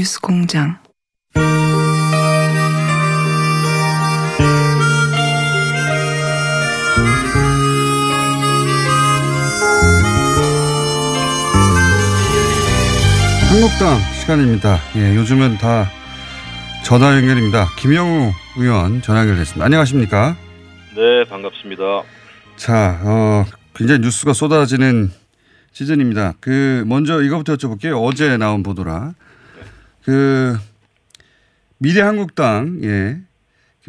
뉴스 0.00 0.18
공장. 0.18 0.78
한국당 13.50 13.98
시간입니다. 14.22 14.78
예, 14.96 15.16
요즘은 15.16 15.58
다 15.58 15.90
전화 16.82 17.14
연결입니다. 17.18 17.68
김영우 17.76 18.32
의원 18.56 19.02
전화 19.02 19.20
연결됐습니다. 19.20 19.66
안녕하십니까? 19.66 20.34
네, 20.96 21.28
반갑습니다. 21.28 21.82
자, 22.56 22.98
어, 23.02 23.44
굉장히 23.74 24.00
뉴스가 24.00 24.32
쏟아지는 24.32 25.10
시즌입니다. 25.72 26.32
그 26.40 26.84
먼저 26.86 27.20
이거부터 27.20 27.56
여쭤볼게요. 27.56 28.02
어제 28.02 28.38
나온 28.38 28.62
보도라. 28.62 29.12
그 30.04 30.56
미래한국당 31.78 32.80
예 32.84 33.16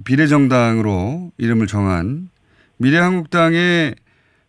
비례정당으로 0.06 1.32
이름을 1.38 1.68
정한 1.68 2.30
미래한국당의 2.78 3.96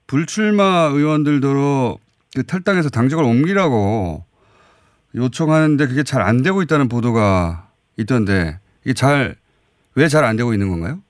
불출마 0.07 0.91
의원들도 0.93 1.99
그 2.35 2.47
탈당해서 2.47 2.89
당적을 2.89 3.25
옮기라고 3.25 4.25
요청하는데 5.15 5.87
그게 5.87 6.03
잘 6.03 6.23
안 6.23 6.43
되고 6.43 6.63
있다는 6.63 6.89
보도가 6.89 7.69
있던데 7.99 8.59
이게 8.85 8.95
잘 8.95 9.37
왜 9.97 10.09
잘 10.09 10.25
안 10.25 10.37
되고 10.37 10.55
있는 10.55 10.71
건가요? 10.71 11.01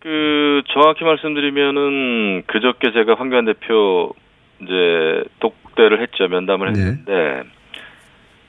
그 0.00 0.62
정확히 0.74 1.04
말씀드리면은 1.04 2.42
그저께 2.46 2.92
제가 2.92 3.14
황교안 3.14 3.46
대표 3.46 4.12
이제 4.60 5.24
독대를 5.40 6.02
했죠 6.02 6.28
면담을 6.28 6.72
네. 6.74 6.80
했는데 6.80 7.44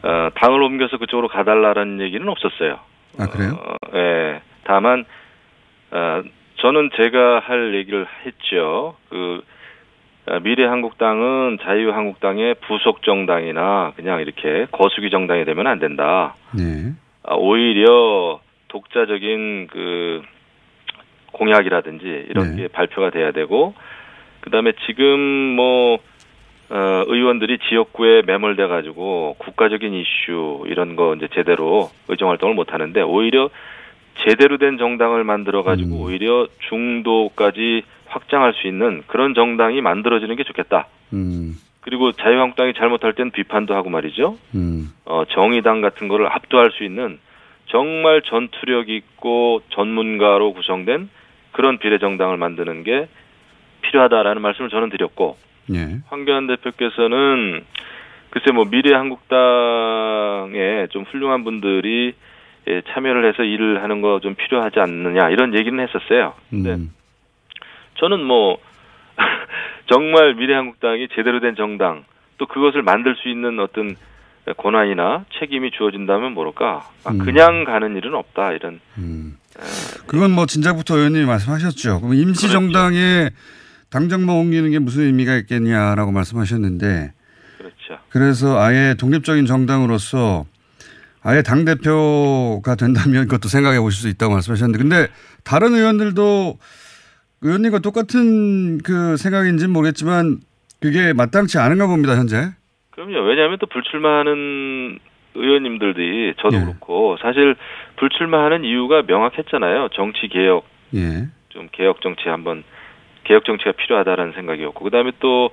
어, 0.06 0.30
당을 0.36 0.61
옮겨서 0.61 0.98
그쪽으로 0.98 1.28
가달라라는 1.28 2.00
얘기는 2.00 2.28
없었어요. 2.28 2.80
아 3.17 3.28
그래요? 3.28 3.58
어, 3.59 3.98
예. 3.98 4.42
다만 4.64 5.03
어, 5.92 6.22
저는 6.58 6.92
제가 6.95 7.39
할 7.39 7.73
얘기를 7.73 8.06
했죠. 8.25 8.95
그 9.09 9.44
어, 10.28 10.39
미래한국당은 10.42 11.58
자유한국당의 11.64 12.56
부속 12.67 13.02
정당이나 13.02 13.94
그냥 13.95 14.22
이렇게 14.22 14.67
거수기 14.72 15.09
정당이 15.09 15.44
되면 15.44 15.66
안 15.66 15.80
된다. 15.80 16.36
네. 16.52 16.94
아, 17.23 17.34
오히려 17.36 18.40
독자적인 18.67 19.67
그 19.72 20.22
공약이라든지 21.31 22.28
이런 22.30 22.56
네. 22.56 22.63
게 22.63 22.68
발표가 22.68 23.09
돼야 23.09 23.31
되고 23.31 23.74
그다음에 24.41 24.74
지금 24.85 25.19
뭐 25.19 25.97
어, 26.70 27.03
의원들이 27.08 27.59
지역구에 27.70 28.24
매몰돼 28.26 28.68
가지고 28.68 29.36
국가적인 29.38 29.94
이슈 29.94 30.64
이런 30.68 30.96
거 30.96 31.14
이제 31.16 31.28
제대로 31.34 31.90
의정 32.08 32.30
활동을 32.30 32.56
못 32.56 32.74
하는데 32.74 33.02
오히려 33.02 33.50
제대로 34.26 34.58
된 34.58 34.78
정당을 34.78 35.24
만들어 35.24 35.62
가지고 35.64 35.96
음. 35.96 36.02
오히려 36.02 36.48
중도까지 36.70 37.84
확장할 38.08 38.53
수 38.53 38.68
있는 38.68 39.03
그런 39.08 39.34
정당이 39.34 39.81
만들어지는 39.81 40.36
게 40.36 40.44
좋겠다. 40.44 40.88
음. 41.14 41.56
그리고 41.81 42.12
자유한국당이 42.14 42.74
잘못할 42.74 43.14
땐 43.14 43.30
비판도 43.30 43.76
하고 43.76 43.90
말이죠. 43.90 44.38
음. 44.56 44.92
어, 45.06 45.24
정의당 45.30 45.82
같은 45.82 46.08
거를 46.08 46.28
압도할 46.28 46.72
수 46.72 46.84
있는 46.84 47.20
정말 47.68 48.22
전투력 48.24 48.90
있고 48.90 49.62
전문가로 49.70 50.53
구성된 50.53 51.09
그런 51.52 51.78
비례정당을 51.78 52.38
만드는 52.38 52.84
게 52.84 53.08
필요하다라는 53.82 54.42
말씀을 54.42 54.70
저는 54.70 54.90
드렸고 54.90 55.38
예. 55.74 56.00
황교안 56.08 56.48
대표께서는 56.48 57.64
글쎄 58.30 58.52
뭐 58.52 58.66
미래 58.66 58.94
한국당에 58.96 60.88
좀 60.92 61.03
훌륭한 61.03 61.44
분들이 61.44 62.14
예, 62.68 62.81
참여를 62.94 63.28
해서 63.31 63.44
일을 63.44 63.84
하는 63.84 64.02
거 64.02 64.20
좀 64.22 64.36
필요하지 64.36 64.80
않느냐 64.80 65.30
이런 65.30 65.53
얘기는 65.56 65.78
했었어요. 65.80 66.34
근데 66.50 66.72
음. 66.74 66.92
저는 68.00 68.24
뭐 68.24 68.58
정말 69.92 70.34
미래 70.36 70.53
한국당이 70.56 71.08
제대로 71.16 71.40
된 71.40 71.56
정당 71.56 72.03
또 72.38 72.46
그것을 72.47 72.82
만들 72.82 73.16
수 73.16 73.30
있는 73.30 73.59
어떤 73.59 73.96
권한이나 74.58 75.26
책임이 75.40 75.72
주어진다면 75.72 76.34
모를까 76.34 76.90
아, 77.06 77.12
음. 77.12 77.20
그냥 77.20 77.64
가는 77.64 77.96
일은 77.96 78.14
없다 78.16 78.52
이런 78.53 78.80
음. 78.97 79.38
그건 80.08 80.32
뭐 80.32 80.46
진작부터 80.46 80.97
의원님이 80.97 81.26
말씀하셨죠. 81.26 82.02
그럼 82.02 82.14
임시 82.16 82.50
정당에 82.52 83.30
당정만 83.90 84.35
옮기는 84.35 84.72
게 84.72 84.79
무슨 84.79 85.03
의미가 85.03 85.35
있겠냐라고 85.38 86.12
말씀하셨는데 86.12 87.13
그렇죠. 87.57 88.03
그래서 88.09 88.59
아예 88.59 88.96
독립적인 88.97 89.46
정당으로서 89.46 90.46
아예 91.23 91.41
당 91.41 91.66
대표가 91.66 92.75
된다면 92.75 93.25
그것도 93.25 93.47
생각해 93.47 93.79
보실 93.79 94.01
수 94.01 94.09
있다고 94.09 94.34
말씀하셨는데 94.34 94.78
근데 94.78 95.07
다른 95.44 95.73
의원들도 95.73 96.57
의원님과 97.41 97.79
똑같은 97.79 98.79
그 98.79 99.18
생각인지는 99.18 99.72
모르겠지만 99.72 100.40
그게 100.81 101.13
마땅치 101.13 101.57
않은가 101.57 101.88
봅니다, 101.88 102.16
현재. 102.16 102.52
그럼요. 102.91 103.28
왜냐하면 103.28 103.57
또 103.59 103.66
불출마하는 103.67 105.00
의원님들이 105.35 106.35
저도 106.40 106.57
예. 106.57 106.62
그렇고 106.62 107.17
사실 107.22 107.56
불출마하는 107.97 108.63
이유가 108.63 109.02
명확했잖아요. 109.03 109.90
정치 109.94 110.28
개혁 110.28 110.66
예. 110.96 111.28
좀 111.50 111.67
개혁 111.72 112.02
정치 112.02 112.29
한번 112.29 112.63
개혁 113.25 113.46
정치가 113.46 113.74
필요하다라는 113.74 114.34
생각이었고 114.34 114.84
그다음에 114.84 115.12
또 115.19 115.52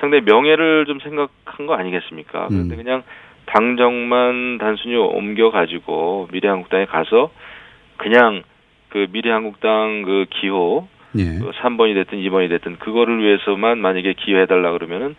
상당히 0.00 0.24
명예를 0.24 0.86
좀 0.86 1.00
생각한 1.00 1.66
거 1.66 1.74
아니겠습니까? 1.74 2.48
그런데 2.48 2.74
음. 2.74 2.76
그냥 2.76 3.02
당정만 3.46 4.58
단순히 4.58 4.94
옮겨 4.96 5.50
가지고 5.50 6.28
미래한국당에 6.32 6.86
가서 6.86 7.30
그냥 7.96 8.42
그 8.88 9.06
미래한국당 9.10 10.02
그 10.02 10.26
기호 10.30 10.88
예. 11.16 11.38
그 11.38 11.50
3번이 11.62 11.94
됐든 11.94 12.18
2번이 12.18 12.48
됐든 12.48 12.78
그거를 12.78 13.22
위해서만 13.22 13.78
만약에 13.78 14.14
기여해 14.14 14.46
달라 14.46 14.72
그러면은 14.72 15.16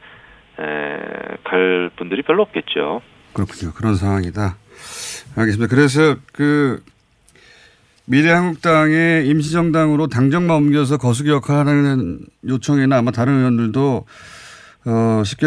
에, 0.59 1.37
갈 1.43 1.89
분들이 1.95 2.21
별로 2.21 2.43
없겠죠. 2.43 3.01
그렇군요. 3.33 3.73
그런 3.73 3.95
상황이다. 3.95 4.57
알겠습니다. 5.37 5.73
그래서 5.73 6.15
그 6.33 6.81
미래한국당의 8.09 9.27
임시정당으로 9.27 10.07
당정만 10.07 10.57
옮겨서 10.57 10.97
거수기 10.97 11.29
역할하는 11.29 12.19
요청에는 12.47 12.91
아마 12.91 13.11
다른 13.11 13.37
의원들도 13.37 14.05
어, 14.87 15.23
쉽게 15.23 15.45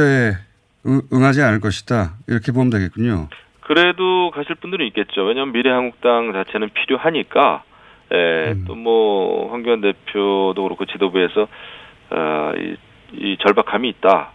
응, 0.87 1.01
응하지 1.13 1.43
않을 1.43 1.61
것이다. 1.61 2.15
이렇게 2.29 2.53
보면 2.53 2.71
되겠군요. 2.71 3.29
그래도 3.61 4.31
가실 4.31 4.55
분들은 4.57 4.87
있겠죠. 4.89 5.23
왜냐하면 5.25 5.53
미래한국당 5.53 6.33
자체는 6.33 6.71
필요하니까. 6.71 7.65
에, 8.13 8.53
음. 8.53 8.65
또뭐 8.67 9.51
황교안 9.51 9.81
대표도 9.81 10.55
그렇고 10.63 10.85
지도부에서 10.85 11.49
어, 12.11 12.53
이, 12.57 12.77
이 13.13 13.37
절박함이 13.41 13.89
있다. 13.89 14.33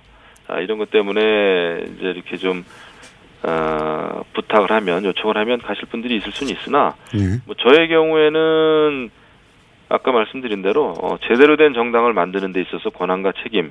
아, 0.48 0.60
이런 0.60 0.78
것 0.78 0.90
때문에 0.90 1.84
이제 1.96 2.10
이렇게 2.10 2.38
좀 2.38 2.64
어, 3.44 4.24
부탁을 4.34 4.72
하면 4.72 5.06
요청을 5.06 5.38
하면 5.38 5.62
가실 5.62 5.86
분들이 5.86 6.18
있을 6.18 6.32
수는 6.32 6.54
있으나 6.54 6.96
예. 7.16 7.40
뭐 7.46 7.56
저의 7.56 7.88
경우에는 7.88 9.10
아까 9.90 10.12
말씀드린 10.12 10.62
대로 10.62 10.94
어, 11.02 11.18
제대로 11.28 11.56
된 11.56 11.74
정당을 11.74 12.14
만드는 12.14 12.52
데 12.52 12.62
있어서 12.62 12.90
권한과 12.90 13.34
책임이 13.44 13.70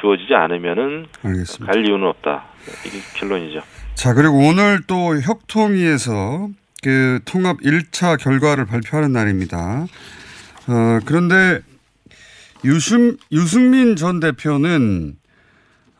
주어지지 0.00 0.34
않으면은 0.34 1.06
알겠습니다. 1.22 1.72
갈 1.72 1.86
이유는 1.86 2.06
없다. 2.08 2.44
이게 2.86 2.98
결론이죠. 3.16 3.60
자, 3.94 4.14
그리고 4.14 4.38
오늘 4.38 4.80
또 4.86 5.20
혁통위에서 5.20 6.48
그 6.82 7.20
통합 7.24 7.58
1차 7.58 8.18
결과를 8.18 8.66
발표하는 8.66 9.12
날입니다. 9.12 9.86
어, 10.68 10.98
그런데 11.06 11.60
유승, 12.64 13.16
유승민 13.30 13.94
전 13.96 14.18
대표는 14.18 15.16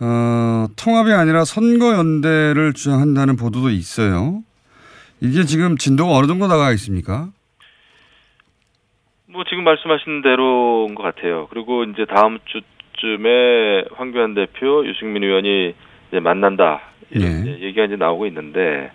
어, 0.03 0.67
통합이 0.77 1.13
아니라 1.13 1.45
선거 1.45 1.95
연대를 1.95 2.73
주장한다는 2.73 3.37
보도도 3.37 3.71
있어요. 3.71 4.43
이게 5.21 5.45
지금 5.45 5.77
진도가 5.77 6.17
어느 6.17 6.27
정도 6.27 6.49
나가 6.49 6.73
있습니까? 6.73 7.29
뭐 9.27 9.45
지금 9.45 9.63
말씀하신 9.63 10.23
대로인 10.23 10.97
것 10.97 11.05
같아요. 11.05 11.47
그리고 11.51 11.85
이제 11.85 12.05
다음 12.05 12.39
주쯤에 12.45 13.85
황교안 13.95 14.35
대표, 14.35 14.85
유승민 14.85 15.23
의원이 15.23 15.75
이제 16.09 16.21
만난다 16.21 16.81
이런 17.11 17.31
예. 17.31 17.41
이제 17.41 17.67
얘기가 17.67 17.85
이제 17.85 17.97
나오고 17.97 18.27
있는데 18.27 18.91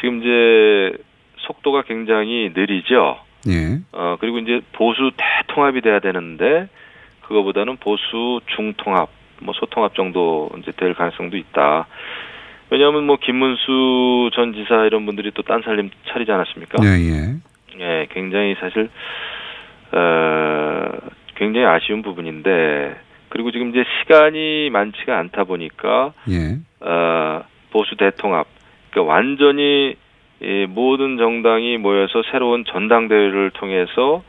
지금 0.00 0.20
이제 0.20 0.92
속도가 1.38 1.82
굉장히 1.82 2.52
느리죠. 2.54 3.18
예. 3.48 3.80
어 3.92 4.16
그리고 4.20 4.38
이제 4.38 4.60
보수 4.72 5.10
대통합이 5.16 5.80
돼야 5.80 6.00
되는데 6.00 6.68
그거보다는 7.22 7.78
보수 7.78 8.40
중통합, 8.54 9.08
뭐 9.40 9.54
소통합 9.54 9.94
정도 9.94 10.50
이제 10.58 10.72
될 10.72 10.94
가능성도 10.94 11.36
있다. 11.36 11.86
왜냐하면 12.70 13.04
뭐 13.04 13.16
김문수 13.20 14.30
전 14.34 14.52
지사 14.54 14.84
이런 14.86 15.06
분들이 15.06 15.30
또 15.32 15.42
딴 15.42 15.62
살림 15.62 15.90
차리지 16.08 16.32
않았습니까? 16.32 16.82
예, 16.82 16.88
예. 16.88 17.34
예, 17.80 18.06
굉장히 18.10 18.54
사실 18.58 18.88
어, 19.92 20.90
굉장히 21.36 21.66
아쉬운 21.66 22.02
부분인데 22.02 22.96
그리고 23.28 23.50
지금 23.50 23.70
이제 23.70 23.84
시간이 24.00 24.70
많지가 24.70 25.18
않다 25.18 25.44
보니까 25.44 26.12
예. 26.30 26.58
어, 26.80 27.42
보수 27.70 27.96
대통합 27.96 28.46
그러니까 28.90 29.12
완전히 29.12 29.96
이 30.40 30.66
모든 30.68 31.16
정당이 31.16 31.78
모여서 31.78 32.22
새로운 32.30 32.64
전당대회를 32.64 33.50
통해서 33.50 34.22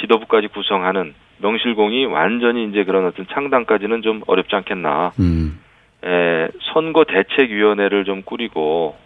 지도부까지 0.00 0.48
구성하는 0.48 1.14
명실공히 1.42 2.06
완전히 2.06 2.64
이제 2.64 2.84
그런 2.84 3.04
어떤 3.06 3.26
창당까지는 3.26 4.02
좀 4.02 4.22
어렵지 4.26 4.54
않겠나. 4.56 5.12
음. 5.20 5.60
에, 6.04 6.48
선거 6.72 7.04
대책위원회를 7.04 8.04
좀 8.04 8.22
꾸리고 8.22 8.96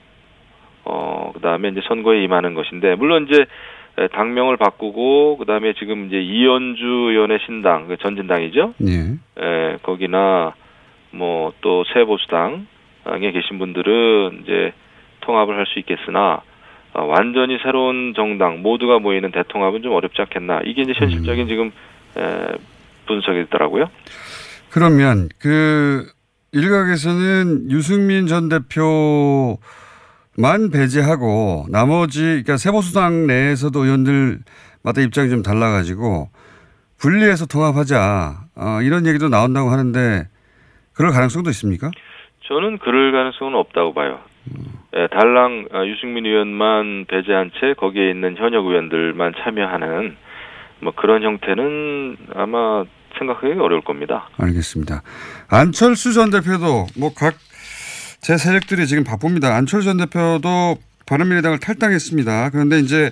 어 0.84 1.32
그다음에 1.34 1.68
이제 1.68 1.80
선거에 1.88 2.22
임하는 2.22 2.54
것인데 2.54 2.94
물론 2.94 3.26
이제 3.28 3.44
에, 3.98 4.08
당명을 4.08 4.56
바꾸고 4.56 5.36
그다음에 5.38 5.72
지금 5.74 6.06
이제 6.06 6.20
이현주 6.20 6.84
의원의 6.84 7.40
신당 7.46 7.88
그 7.88 7.96
전진당이죠. 7.96 8.74
예. 8.86 9.42
에, 9.42 9.76
거기나 9.82 10.54
뭐 11.10 11.52
또 11.60 11.84
새보수당에 11.92 13.30
계신 13.32 13.58
분들은 13.58 14.40
이제 14.42 14.72
통합을 15.20 15.56
할 15.56 15.66
수 15.66 15.78
있겠으나 15.80 16.42
어, 16.94 17.04
완전히 17.04 17.58
새로운 17.62 18.14
정당 18.14 18.62
모두가 18.62 18.98
모이는 19.00 19.32
대통합은 19.32 19.82
좀 19.82 19.92
어렵지 19.92 20.22
않겠나 20.22 20.60
이게 20.64 20.82
이제 20.82 20.92
현실적인 20.94 21.48
지금 21.48 21.66
에, 21.66 21.70
분석이 23.06 23.42
있더라고요. 23.42 23.88
그러면 24.70 25.28
그 25.38 26.06
일각에서는 26.52 27.70
유승민 27.70 28.26
전 28.26 28.48
대표만 28.48 29.58
배제하고 30.72 31.66
나머지 31.70 32.22
그러니까 32.22 32.56
세보수당 32.56 33.26
내에서도 33.26 33.78
의원들마다 33.84 35.00
입장이 35.04 35.30
좀 35.30 35.42
달라가지고 35.42 36.28
분리해서 36.98 37.46
통합하자 37.46 38.34
어, 38.56 38.78
이런 38.82 39.06
얘기도 39.06 39.28
나온다고 39.28 39.70
하는데 39.70 40.24
그럴 40.94 41.12
가능성도 41.12 41.50
있습니까? 41.50 41.90
저는 42.44 42.78
그럴 42.78 43.12
가능성은 43.12 43.54
없다고 43.54 43.92
봐요. 43.92 44.20
예, 44.96 45.08
달랑 45.08 45.66
어, 45.74 45.84
유승민 45.84 46.24
의원만 46.24 47.04
배제한 47.06 47.50
채 47.60 47.74
거기에 47.74 48.10
있는 48.10 48.36
현역 48.36 48.64
의원들만 48.66 49.34
참여하는 49.42 50.16
뭐 50.81 50.93
그런 50.96 51.23
형태는 51.23 52.17
아마 52.34 52.84
생각하기 53.19 53.55
어려울 53.61 53.81
겁니다. 53.82 54.28
알겠습니다. 54.37 55.02
안철수 55.49 56.12
전 56.12 56.31
대표도 56.31 56.87
뭐 56.96 57.14
각 57.14 57.34
제 58.20 58.37
세력들이 58.37 58.87
지금 58.88 59.05
바쁩니다. 59.05 59.55
안철수 59.55 59.84
전 59.87 59.99
대표도 59.99 60.78
바른미래당을 61.06 61.61
탈당했습니다. 61.61 62.50
그런데 62.50 62.81
이제 62.81 63.11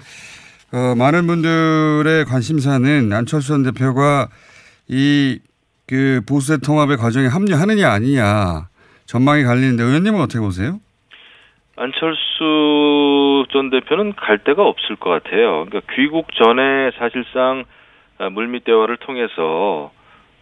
어, 0.73 0.95
많은 0.97 1.27
분들의 1.29 2.25
관심사는 2.25 3.13
안철수 3.13 3.49
전 3.49 3.63
대표가 3.63 4.29
이 4.89 5.39
그 5.87 6.23
보수의 6.27 6.61
통합의 6.61 6.97
과정에 6.97 7.27
합류하느냐 7.27 7.91
아니냐 7.93 8.69
전망이 9.05 9.45
갈리는데 9.45 9.83
의원님은 9.83 10.19
어떻게 10.19 10.41
보세요? 10.41 10.81
안철수 11.77 13.47
전 13.51 13.71
대표는 13.71 14.15
갈 14.15 14.39
데가 14.39 14.65
없을 14.65 14.97
것 14.97 15.11
같아요. 15.11 15.65
그러니까 15.67 15.81
귀국 15.95 16.33
전에 16.35 16.93
사실상 16.99 17.65
아, 18.19 18.29
물밑 18.31 18.65
대화를 18.65 18.97
통해서 18.99 19.91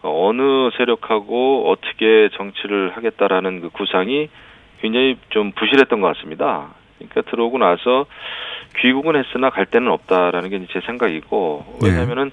어느 0.03 0.69
세력하고 0.77 1.69
어떻게 1.71 2.29
정치를 2.33 2.95
하겠다라는 2.95 3.61
그 3.61 3.69
구상이 3.69 4.29
굉장히 4.81 5.17
좀 5.29 5.51
부실했던 5.53 6.01
것 6.01 6.15
같습니다. 6.15 6.69
그러니까 6.97 7.21
들어오고 7.31 7.57
나서 7.57 8.05
귀국은 8.77 9.15
했으나 9.15 9.49
갈 9.49 9.65
데는 9.65 9.89
없다라는 9.91 10.49
게 10.49 10.65
제 10.71 10.81
생각이고 10.81 11.79
네. 11.81 11.89
왜냐하면은 11.89 12.31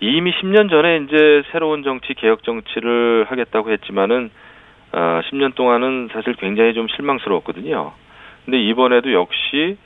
이미 0.00 0.32
10년 0.32 0.68
전에 0.68 0.98
이제 0.98 1.42
새로운 1.52 1.82
정치 1.82 2.14
개혁 2.14 2.42
정치를 2.42 3.26
하겠다고 3.28 3.70
했지만은 3.70 4.30
어, 4.92 5.20
10년 5.30 5.54
동안은 5.54 6.10
사실 6.12 6.34
굉장히 6.34 6.74
좀 6.74 6.86
실망스러웠거든요. 6.88 7.92
근데 8.44 8.60
이번에도 8.60 9.12
역시 9.12 9.76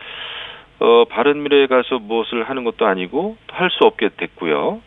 어, 0.78 1.04
바른미래에 1.06 1.66
가서 1.66 1.98
무엇을 1.98 2.48
하는 2.48 2.64
것도 2.64 2.86
아니고 2.86 3.36
할 3.50 3.70
수 3.70 3.84
없게 3.84 4.10
됐고요. 4.16 4.80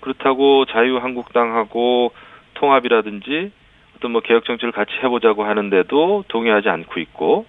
그렇다고 0.00 0.64
자유한국당하고 0.66 2.12
통합이라든지 2.54 3.52
어떤 3.96 4.10
뭐 4.10 4.20
개혁 4.20 4.44
정치를 4.44 4.72
같이 4.72 4.92
해보자고 5.02 5.44
하는데도 5.44 6.24
동의하지 6.28 6.68
않고 6.68 7.00
있고 7.00 7.46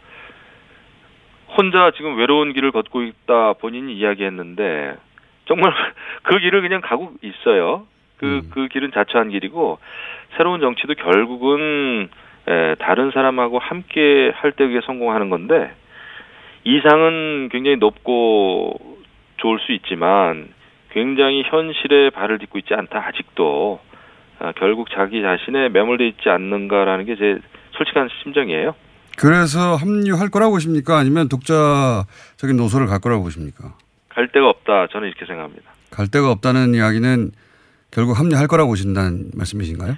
혼자 1.58 1.92
지금 1.96 2.18
외로운 2.18 2.54
길을 2.54 2.72
걷고 2.72 3.04
있다 3.04 3.54
본인이 3.54 3.96
이야기했는데 3.96 4.96
정말 5.46 5.74
그 6.24 6.40
길을 6.40 6.62
그냥 6.62 6.82
가고 6.82 7.12
있어요. 7.22 7.86
그, 8.18 8.26
음. 8.26 8.50
그 8.54 8.68
길은 8.68 8.92
자처한 8.92 9.30
길이고 9.30 9.80
새로운 10.38 10.62
정치도 10.62 10.94
결국은 10.96 12.10
에, 12.48 12.76
다른 12.76 13.12
사람하고 13.12 13.60
함께 13.60 14.32
할 14.36 14.52
때 14.52 14.68
그게 14.68 14.82
성공하는 14.86 15.30
건데 15.30 15.72
이상은 16.66 17.50
굉장히 17.52 17.78
높고 17.78 18.80
좋을 19.38 19.60
수 19.60 19.72
있지만 19.74 20.50
굉장히 20.92 21.44
현실에 21.46 22.10
발을 22.12 22.40
딛고 22.40 22.60
있지 22.60 22.74
않다 22.74 23.06
아직도 23.08 23.80
아, 24.40 24.52
결국 24.58 24.90
자기 24.94 25.22
자신에 25.22 25.70
매몰돼 25.70 26.08
있지 26.08 26.30
않는가라는 26.30 27.06
게 27.06 27.16
제 27.16 27.40
솔직한 27.76 28.08
심정이에요. 28.22 28.76
그래서 29.18 29.76
합류할 29.76 30.30
거라고 30.30 30.52
보십니까? 30.54 30.98
아니면 31.00 31.28
독자적인 31.28 32.56
노선을 32.58 32.86
갈 32.88 33.00
거라고 33.00 33.24
보십니까? 33.24 33.74
갈 34.10 34.28
데가 34.28 34.48
없다 34.50 34.88
저는 34.92 35.08
이렇게 35.08 35.26
생각합니다. 35.26 35.72
갈 35.90 36.08
데가 36.08 36.30
없다는 36.32 36.76
이야기는 36.76 37.32
결국 37.92 38.20
합류할 38.20 38.48
거라고 38.48 38.70
보신다는 38.70 39.32
말씀이신가요? 39.36 39.96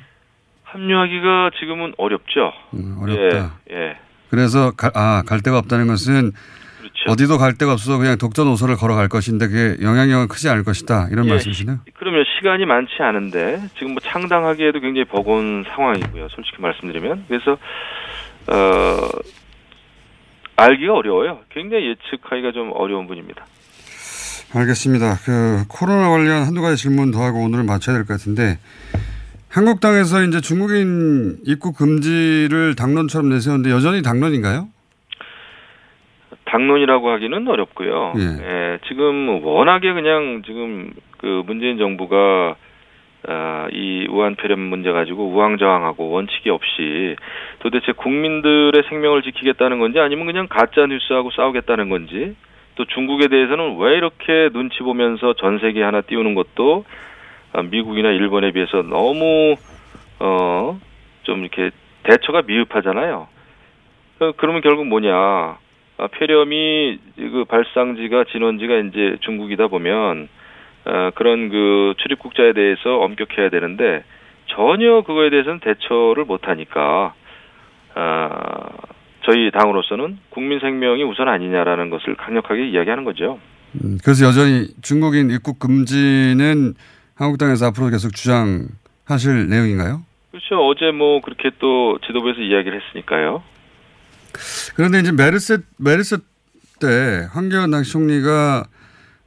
합류하기가 0.80 1.52
지금은 1.60 1.94
어렵죠. 1.98 2.52
음, 2.74 2.98
어렵다. 3.02 3.60
예, 3.72 3.76
예. 3.76 3.98
그래서 4.30 4.72
가, 4.72 4.92
아, 4.94 5.24
갈 5.26 5.42
데가 5.42 5.58
없다는 5.60 5.88
것은 5.88 6.32
그렇죠. 6.80 7.12
어디도 7.12 7.38
갈 7.38 7.54
데가 7.58 7.74
없어서 7.74 7.98
그냥 7.98 8.18
독자 8.18 8.44
노선을 8.44 8.76
걸어갈 8.76 9.08
것인데 9.08 9.48
그게 9.48 9.82
영향력은 9.84 10.28
크지 10.28 10.50
않을 10.50 10.64
것이다. 10.64 11.08
이런 11.12 11.26
예, 11.26 11.30
말씀이시네요. 11.32 11.80
그러면 11.98 12.26
시간이 12.38 12.66
많지 12.66 12.94
않은데 13.00 13.62
지금 13.76 13.94
뭐 13.94 14.00
창당하기에도 14.02 14.80
굉장히 14.82 15.06
버거운 15.06 15.64
상황이고요. 15.68 16.28
솔직히 16.30 16.62
말씀드리면 16.62 17.26
그래서 17.28 17.58
어 18.48 19.10
알기가 20.58 20.94
어려워요. 20.94 21.40
굉장히 21.50 21.90
예측하기가 21.90 22.52
좀 22.52 22.72
어려운 22.76 23.08
분입니다. 23.08 23.46
알겠습니다. 24.54 25.18
그 25.26 25.64
코로나 25.68 26.10
관련 26.10 26.44
한두 26.44 26.62
가지 26.62 26.78
질문 26.78 27.12
더 27.12 27.24
하고 27.24 27.44
오늘은 27.44 27.66
마쳐야 27.66 27.96
될 27.96 28.06
것 28.06 28.14
같은데 28.14 28.58
한국당에서 29.56 30.22
이제 30.24 30.42
중국인 30.42 31.38
입국 31.46 31.78
금지를 31.78 32.76
당론처럼 32.76 33.30
내세웠는데 33.30 33.74
여전히 33.74 34.02
당론인가요? 34.02 34.68
당론이라고 36.44 37.10
하기는 37.10 37.48
어렵고요. 37.48 38.14
예. 38.18 38.22
예, 38.22 38.80
지금 38.90 39.44
워낙에 39.46 39.94
그냥 39.94 40.44
지금 40.46 40.92
그 41.20 41.44
문재인 41.46 41.78
정부가 41.78 42.56
아, 43.28 43.68
이 43.72 44.06
우한 44.10 44.36
폐렴 44.36 44.60
문제 44.60 44.92
가지고 44.92 45.30
우왕좌왕하고 45.30 46.10
원칙이 46.10 46.50
없이 46.50 47.16
도대체 47.60 47.94
국민들의 47.94 48.84
생명을 48.90 49.24
지키겠다는 49.24 49.80
건지 49.80 50.00
아니면 50.00 50.26
그냥 50.26 50.48
가짜 50.50 50.86
뉴스하고 50.86 51.32
싸우겠다는 51.32 51.90
건지 51.90 52.36
또 52.76 52.84
중국에 52.84 53.30
대해서는 53.30 53.78
왜 53.80 53.96
이렇게 53.96 54.50
눈치 54.52 54.80
보면서 54.80 55.34
전 55.34 55.60
세계 55.60 55.82
하나 55.82 56.02
띄우는 56.02 56.36
것도 56.36 56.84
아, 56.84 57.06
미국이나 57.64 58.10
일본에 58.10 58.52
비해서 58.52 58.82
너무 58.82 59.56
어 60.20 60.80
좀 61.26 61.42
이렇게 61.42 61.72
대처가 62.04 62.44
미흡하잖아요. 62.44 63.28
어, 64.20 64.32
그러면 64.38 64.62
결국 64.62 64.88
뭐냐? 64.88 65.14
아, 65.14 66.08
폐렴이 66.12 67.00
그 67.18 67.46
발상지가 67.48 68.26
진원지가 68.32 68.78
이제 68.78 69.18
중국이다 69.22 69.68
보면 69.68 70.30
어, 70.86 71.10
그런 71.16 71.50
그 71.50 71.94
출입국자에 71.98 72.54
대해서 72.54 72.98
엄격해야 73.00 73.50
되는데 73.50 74.04
전혀 74.48 75.02
그거에 75.02 75.30
대해서는 75.30 75.60
대처를 75.60 76.26
못 76.26 76.48
하니까 76.48 77.14
아, 77.96 78.70
저희 79.26 79.50
당으로서는 79.52 80.20
국민 80.30 80.60
생명이 80.60 81.04
우선 81.04 81.28
아니냐라는 81.28 81.90
것을 81.90 82.16
강력하게 82.16 82.68
이야기하는 82.70 83.04
거죠. 83.04 83.40
음, 83.84 83.98
그래서 84.04 84.28
여전히 84.28 84.68
중국인 84.82 85.32
입국 85.32 85.60
금지는 85.60 86.76
한국당에서 87.16 87.68
앞으로 87.68 87.90
계속 87.90 88.14
주장하실 88.14 89.50
내용인가요? 89.50 90.04
그렇죠. 90.32 90.68
어제 90.68 90.92
뭐 90.92 91.22
그렇게 91.22 91.50
또 91.60 91.98
지도부에서 92.06 92.42
이야기를 92.42 92.82
했으니까요. 92.82 93.42
그런데 94.76 95.00
이제 95.00 95.12
메르스 95.12 95.64
메르스 95.78 96.18
때 96.80 97.28
황교안 97.32 97.72
당시 97.72 97.94
총리가 97.94 98.66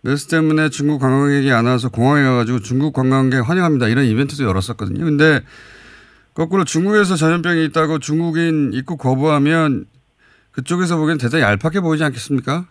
메르스 0.02 0.28
때문에 0.28 0.68
중국 0.68 1.00
관광객이 1.00 1.50
안 1.50 1.64
와서 1.64 1.88
공항에 1.88 2.22
가가지고 2.22 2.60
중국 2.60 2.92
관광객 2.92 3.48
환영합니다 3.48 3.88
이런 3.88 4.04
이벤트도 4.04 4.44
열었었거든요. 4.44 5.02
근데 5.04 5.40
거꾸로 6.34 6.64
중국에서 6.64 7.16
전염병이 7.16 7.64
있다고 7.66 7.98
중국인 7.98 8.72
입국 8.74 8.98
거부하면 8.98 9.86
그쪽에서 10.52 10.98
보기엔 10.98 11.18
대단히 11.18 11.42
얄팍해 11.42 11.80
보이지 11.80 12.04
않겠습니까? 12.04 12.66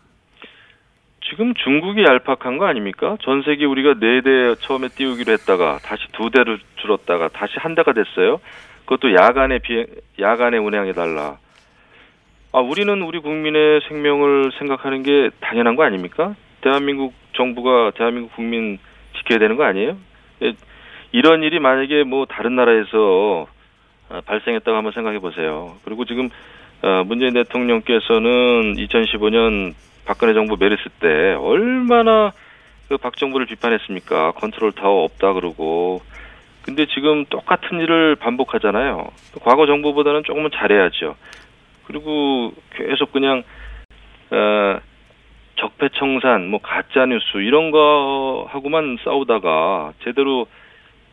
지금 1.29 1.53
중국이 1.55 2.03
얄팍한 2.03 2.57
거 2.57 2.65
아닙니까? 2.65 3.17
전 3.22 3.41
세계 3.43 3.65
우리가 3.65 3.96
네 4.00 4.22
대 4.22 4.55
처음에 4.62 4.88
띄우기로 4.89 5.34
했다가 5.34 5.79
다시 5.84 6.03
두 6.13 6.29
대로 6.29 6.57
줄었다가 6.77 7.27
다시 7.29 7.53
한 7.57 7.75
대가 7.75 7.91
됐어요. 7.93 8.39
그것도 8.86 9.13
야간에 9.13 9.60
비행 9.60 9.86
야간에 10.19 10.57
운행해 10.57 10.93
달라. 10.93 11.38
아 12.53 12.60
우리는 12.60 13.01
우리 13.01 13.19
국민의 13.19 13.81
생명을 13.88 14.51
생각하는 14.57 15.03
게 15.03 15.29
당연한 15.41 15.75
거 15.75 15.84
아닙니까? 15.84 16.36
대한민국 16.62 17.13
정부가 17.34 17.91
대한민국 17.96 18.34
국민 18.36 18.79
지켜야 19.17 19.38
되는 19.39 19.57
거 19.57 19.63
아니에요? 19.65 19.98
예, 20.43 20.53
이런 21.12 21.43
일이 21.43 21.60
만약에 21.60 22.03
뭐 22.03 22.25
다른 22.25 22.55
나라에서 22.55 23.48
아, 24.10 24.22
발생했다고 24.25 24.77
한번 24.77 24.93
생각해 24.93 25.19
보세요. 25.19 25.75
그리고 25.84 26.05
지금 26.05 26.29
어, 26.81 27.03
문재인 27.05 27.34
대통령께서는 27.34 28.75
2015년 28.75 29.74
박근혜 30.07 30.33
정부 30.33 30.55
메르스 30.57 30.83
때 30.99 31.33
얼마나 31.33 32.31
그 32.87 32.97
박 32.97 33.17
정부를 33.17 33.45
비판했습니까? 33.47 34.31
컨트롤 34.33 34.71
타워 34.71 35.03
없다 35.03 35.33
그러고. 35.33 36.01
근데 36.61 36.85
지금 36.87 37.25
똑같은 37.25 37.79
일을 37.81 38.15
반복하잖아요. 38.15 39.09
과거 39.41 39.65
정부보다는 39.65 40.23
조금은 40.25 40.51
잘해야죠. 40.53 41.15
그리고 41.85 42.53
계속 42.75 43.11
그냥 43.11 43.43
어, 44.31 44.79
적폐청산, 45.59 46.47
뭐 46.49 46.59
가짜 46.61 47.05
뉴스 47.05 47.25
이런 47.37 47.71
거 47.71 48.47
하고만 48.49 48.97
싸우다가 49.03 49.93
제대로 50.03 50.47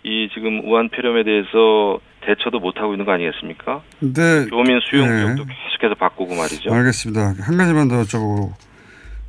이 0.04 0.28
지금 0.34 0.60
우한 0.68 0.90
폐렴에 0.90 1.22
대해서 1.24 1.98
대처도 2.20 2.60
못 2.60 2.76
하고 2.78 2.92
있는 2.92 3.04
거 3.04 3.12
아니겠습니까? 3.12 3.82
근데 3.98 4.46
교민 4.50 4.78
수용 4.90 5.08
네. 5.08 5.16
지역도 5.24 5.44
계속해서 5.46 5.94
바꾸고 5.96 6.34
말이죠. 6.34 6.72
알겠습니다. 6.72 7.20
한 7.42 7.56
가지만 7.56 7.88
더 7.88 7.96
여쭤보고. 8.02 8.52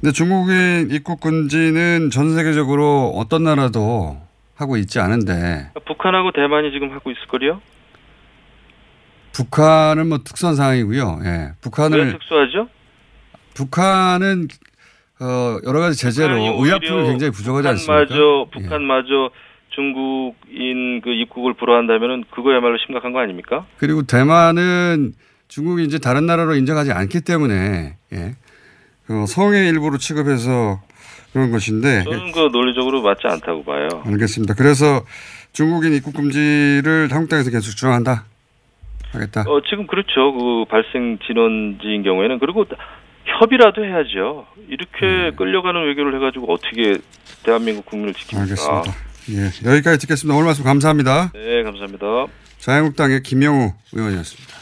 근데 0.01 0.11
중국인 0.11 0.89
입국 0.91 1.19
금지는 1.19 2.09
전 2.11 2.35
세계적으로 2.35 3.13
어떤 3.15 3.43
나라도 3.43 4.17
하고 4.55 4.77
있지 4.77 4.99
않은데 4.99 5.71
북한하고 5.85 6.31
대만이 6.31 6.71
지금 6.71 6.91
하고 6.91 7.11
있을 7.11 7.21
거요? 7.27 7.61
북한은 9.33 10.07
뭐 10.07 10.19
특수한 10.19 10.55
상황이고요. 10.55 11.19
예. 11.25 11.29
왜 11.29 11.51
북한을 11.61 12.11
특수하죠? 12.13 12.69
북한은 13.53 14.47
어 15.19 15.59
여러 15.65 15.79
가지 15.79 15.97
제재로 15.97 16.35
의약품이 16.35 17.07
굉장히 17.07 17.31
부족하지 17.31 17.67
않습니까? 17.69 18.05
북한마저 18.05 18.45
예. 18.47 18.51
북한마저 18.51 19.29
중국인 19.71 21.01
그 21.01 21.09
입국을 21.09 21.53
불허한다면은 21.53 22.25
그거야말로 22.31 22.77
심각한 22.85 23.11
거 23.11 23.19
아닙니까? 23.19 23.65
그리고 23.77 24.03
대만은 24.03 25.13
중국이 25.47 25.83
이제 25.83 25.99
다른 25.99 26.25
나라로 26.25 26.55
인정하지 26.55 26.91
않기 26.93 27.21
때문에 27.21 27.97
예. 28.13 28.35
그 29.07 29.25
성의 29.27 29.69
일부로 29.69 29.97
취급해서 29.97 30.81
그런 31.33 31.51
것인데 31.51 32.03
저는 32.03 32.31
그 32.31 32.49
논리적으로 32.51 33.01
맞지 33.01 33.21
않다고 33.27 33.63
봐요. 33.63 33.87
알겠습니다. 34.05 34.53
그래서 34.53 35.03
중국인 35.53 35.93
입국 35.93 36.13
금지를 36.15 37.09
한국 37.11 37.29
땅에서 37.29 37.51
계속 37.51 37.71
주장한다. 37.71 38.25
하겠다. 39.11 39.41
어 39.47 39.61
지금 39.69 39.87
그렇죠. 39.87 40.33
그 40.33 40.65
발생 40.69 41.17
진원지인 41.25 42.03
경우에는 42.03 42.39
그리고 42.39 42.65
협의라도 43.25 43.83
해야죠. 43.83 44.45
이렇게 44.69 45.29
음. 45.31 45.35
끌려가는 45.35 45.85
외교를 45.87 46.15
해가지고 46.15 46.51
어떻게 46.53 46.97
대한민국 47.43 47.85
국민을 47.85 48.13
지킵니까? 48.13 48.41
알겠습니다. 48.41 48.91
예, 49.31 49.71
여기까지 49.71 49.99
듣겠습니다. 49.99 50.35
오늘 50.35 50.45
말씀 50.45 50.63
감사합니다. 50.63 51.31
네, 51.33 51.63
감사합니다. 51.63 52.05
자유한국당의 52.59 53.23
김영우 53.23 53.73
의원이었습니다. 53.93 54.54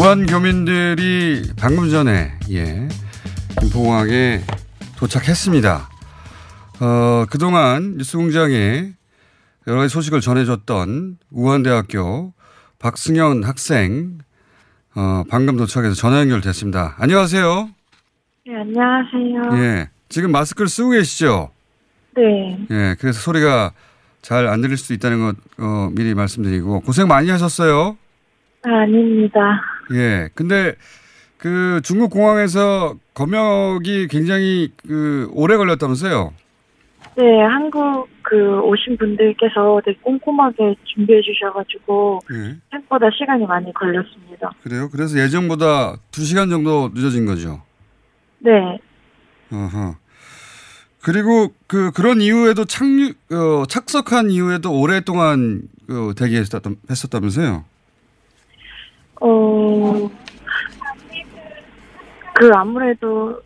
우한 0.00 0.24
교민들이 0.24 1.42
방금 1.58 1.90
전에 1.90 2.32
예, 2.50 2.88
김포공항에 3.60 4.40
도착했습니다. 4.96 5.90
어, 6.80 7.26
그동안 7.30 7.98
뉴스공장에 7.98 8.92
여러 9.66 9.78
가지 9.80 9.92
소식을 9.92 10.22
전해줬던 10.22 11.18
우한대학교 11.30 12.32
박승현 12.78 13.44
학생 13.44 14.16
어, 14.96 15.22
방금 15.28 15.58
도착해서 15.58 15.94
전화 15.94 16.20
연결됐습니다. 16.20 16.96
안녕하세요. 16.98 17.68
네, 18.46 18.54
안녕하세요. 18.56 19.62
예. 19.62 19.90
지금 20.08 20.32
마스크를 20.32 20.68
쓰고 20.68 20.92
계시죠? 20.92 21.50
네. 22.16 22.58
예. 22.70 22.96
그래서 22.98 23.20
소리가 23.20 23.72
잘 24.22 24.46
안 24.48 24.62
들릴 24.62 24.78
수도 24.78 24.94
있다는 24.94 25.20
것, 25.20 25.36
어, 25.58 25.90
미리 25.92 26.14
말씀드리고, 26.14 26.80
고생 26.80 27.06
많이 27.06 27.28
하셨어요. 27.28 27.98
아, 28.62 28.68
아닙니다. 28.82 29.38
예. 29.92 30.28
근데 30.34 30.74
그 31.38 31.80
중국 31.82 32.10
공항에서 32.10 32.96
검역이 33.14 34.08
굉장히 34.08 34.70
그 34.86 35.28
오래 35.32 35.56
걸렸다면서요? 35.56 36.32
네, 37.16 37.42
한국 37.42 38.08
그 38.22 38.60
오신 38.60 38.96
분들께서 38.98 39.80
되게 39.84 39.98
꼼꼼하게 40.02 40.76
준비해 40.84 41.20
주셔가지고 41.22 42.20
예. 42.32 42.56
생각보다 42.70 43.06
시간이 43.10 43.46
많이 43.46 43.72
걸렸습니다. 43.72 44.52
그래요? 44.62 44.88
그래서 44.90 45.18
예정보다 45.18 45.96
두 46.10 46.24
시간 46.24 46.50
정도 46.50 46.90
늦어진 46.94 47.26
거죠? 47.26 47.62
네. 48.38 48.78
어허. 49.52 49.96
그리고 51.02 51.48
그 51.66 51.90
그런 51.92 52.20
이후에도 52.20 52.64
착륙 52.64 53.16
어, 53.32 53.64
착석한 53.66 54.30
이후에도 54.30 54.78
오랫동안 54.78 55.62
그 55.86 56.14
대기했었다 56.16 56.70
했었다면서요? 56.88 57.64
어, 59.20 60.10
그 62.34 62.50
아무래도 62.54 63.40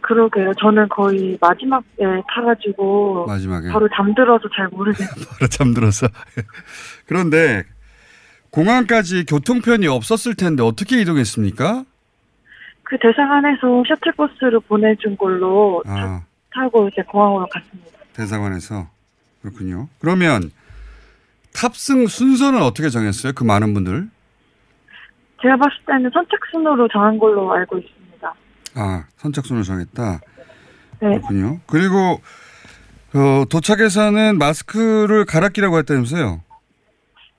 그러게요. 0.00 0.52
저는 0.60 0.88
거의 0.88 1.38
마지막에 1.40 1.84
타가지고 2.34 3.26
마지막에 3.26 3.68
바로 3.68 3.88
잠들어서 3.94 4.48
잘 4.56 4.68
모르겠어요. 4.68 5.08
바로 5.30 5.46
잠들어서. 5.48 6.08
그런데 7.06 7.64
공항까지 8.50 9.26
교통편이 9.26 9.86
없었을 9.86 10.34
텐데 10.34 10.62
어떻게 10.62 11.00
이동했습니까? 11.00 11.84
그 12.82 12.98
대사관에서 13.00 13.84
셔틀버스를 13.86 14.60
보내준 14.60 15.16
걸로 15.16 15.82
아, 15.86 16.22
타고 16.52 16.88
이제 16.88 17.02
공항으로 17.02 17.46
갔습니다. 17.46 17.90
대사관에서 18.14 18.88
그렇군요. 19.42 19.88
그러면 20.00 20.50
탑승 21.54 22.08
순서는 22.08 22.62
어떻게 22.62 22.88
정했어요? 22.88 23.32
그 23.34 23.44
많은 23.44 23.74
분들? 23.74 24.08
제가 25.42 25.56
봤을 25.56 25.76
때는 25.86 26.10
선착순으로 26.12 26.88
정한 26.88 27.18
걸로 27.18 27.52
알고 27.52 27.78
있습니다. 27.78 28.34
아, 28.76 29.04
선착순을 29.16 29.62
정했다. 29.62 30.20
네. 31.00 31.08
그렇군요. 31.08 31.58
그리고 31.66 32.20
어, 33.14 33.44
도착해서는 33.50 34.38
마스크를 34.38 35.24
갈아 35.24 35.48
끼라고 35.48 35.78
했다면서요? 35.78 36.42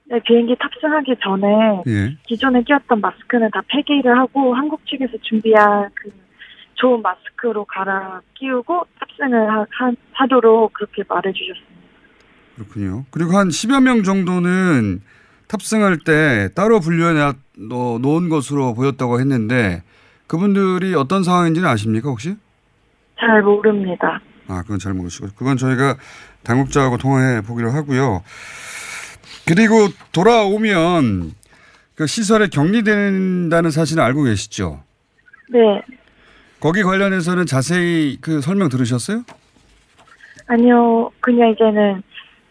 네, 0.05 0.20
비행기 0.25 0.58
탑승하기 0.60 1.15
전에 1.24 1.48
예. 1.88 2.17
기존에 2.27 2.63
끼웠던 2.63 3.00
마스크는 3.00 3.50
다 3.51 3.62
폐기를 3.70 4.17
하고 4.17 4.53
한국 4.53 4.86
측에서 4.86 5.13
준비한 5.22 5.89
그 5.96 6.12
좋은 6.74 7.01
마스크로 7.01 7.63
갈아 7.63 8.20
끼우고 8.34 8.86
탑승을 9.00 9.50
하, 9.50 9.60
하, 9.62 9.91
하도록 10.12 10.74
그렇게 10.74 11.03
말해주셨습니다. 11.08 11.72
그렇군요. 12.55 13.05
그리고 13.12 13.38
한 13.38 13.48
10여 13.48 13.81
명 13.81 14.03
정도는 14.03 15.01
탑승할 15.51 15.98
때 15.98 16.50
따로 16.55 16.79
분류해 16.79 17.34
놓은 17.58 18.29
것으로 18.29 18.74
보였다고 18.74 19.20
했는데 19.20 19.84
그분들이 20.27 20.96
어떤 20.96 21.24
상황인지는 21.24 21.67
아십니까 21.67 22.10
혹시? 22.10 22.36
잘 23.20 23.41
모릅니다. 23.41 24.22
아, 24.48 24.62
그건 24.62 24.79
잘 24.79 24.93
모르시고. 24.93 25.27
그건 25.36 25.58
저희가 25.58 25.98
당국자하고 26.43 26.98
통화해 26.98 27.41
보기로 27.41 27.70
하고요. 27.70 28.24
그리고 29.46 29.89
돌아오면 30.13 31.34
그 31.96 32.08
시설에 32.08 32.48
격리된다는 32.48 33.72
사실을 33.72 34.03
알고 34.03 34.24
계시죠? 34.24 34.81
네, 35.50 35.81
거기 36.62 36.81
관련해서는 36.81 37.46
자세히 37.46 38.17
그 38.22 38.39
설명 38.39 38.70
들으셨어요? 38.70 39.24
아니요, 40.48 41.12
그냥 41.20 41.51
이제는 41.51 42.01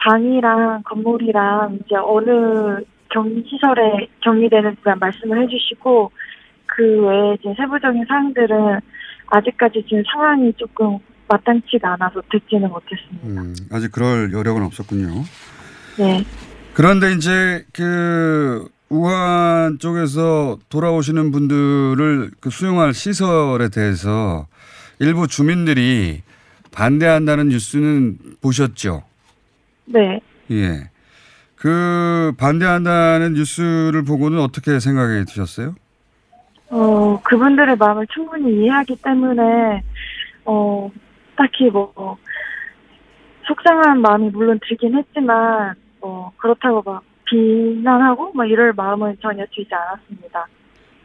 방이랑 0.03 0.83
건물이랑 0.85 1.81
이제 1.85 1.95
어느 1.97 2.83
격리 3.11 3.45
시설에 3.49 4.09
격리되는지만 4.23 4.99
말씀을 4.99 5.43
해주시고 5.43 6.11
그 6.67 7.03
외에 7.03 7.35
이제 7.35 7.55
세부적인 7.57 8.05
사항들은 8.09 8.81
아직까지 9.27 9.85
지금 9.89 10.03
상황이 10.13 10.53
조금 10.57 10.99
마땅치가 11.29 11.95
않아서 11.95 12.23
듣지는 12.31 12.69
못했습니다. 12.69 13.43
음, 13.43 13.55
아직 13.73 13.93
그럴 13.93 14.33
여력은 14.33 14.63
없었군요. 14.63 15.23
네. 15.99 16.25
그런데 16.75 17.13
이제 17.13 17.65
그 17.73 18.69
우한 18.89 19.79
쪽에서 19.79 20.59
돌아오시는 20.69 21.31
분들을 21.31 22.31
그 22.41 22.51
수용할 22.51 22.95
시설에 22.95 23.69
대해서 23.69 24.47
일부 24.99 25.29
주민들이 25.29 26.23
반대한다는 26.73 27.49
뉴스는 27.49 28.19
보셨죠? 28.43 29.03
네. 29.93 30.21
예. 30.51 30.91
그 31.57 32.33
반대한다는 32.39 33.35
뉴스를 33.35 34.03
보고는 34.05 34.41
어떻게 34.41 34.81
생각이 34.81 35.25
드셨어요? 35.27 35.75
어, 36.71 37.21
그분들의 37.23 37.77
마음을 37.77 38.07
충분히 38.07 38.63
이해하기 38.63 38.97
때문에, 39.03 39.83
어, 40.45 40.91
딱히 41.37 41.69
뭐, 41.71 42.17
속상한 43.47 44.01
마음이 44.01 44.31
물론 44.31 44.59
들긴 44.67 44.97
했지만, 44.97 45.75
뭐, 46.01 46.33
그렇다고 46.39 46.83
막 46.83 47.03
비난하고 47.31 48.33
뭐 48.35 48.45
이럴 48.45 48.73
마음은 48.73 49.17
전혀 49.23 49.45
들지 49.55 49.71
않았습니다. 49.73 50.47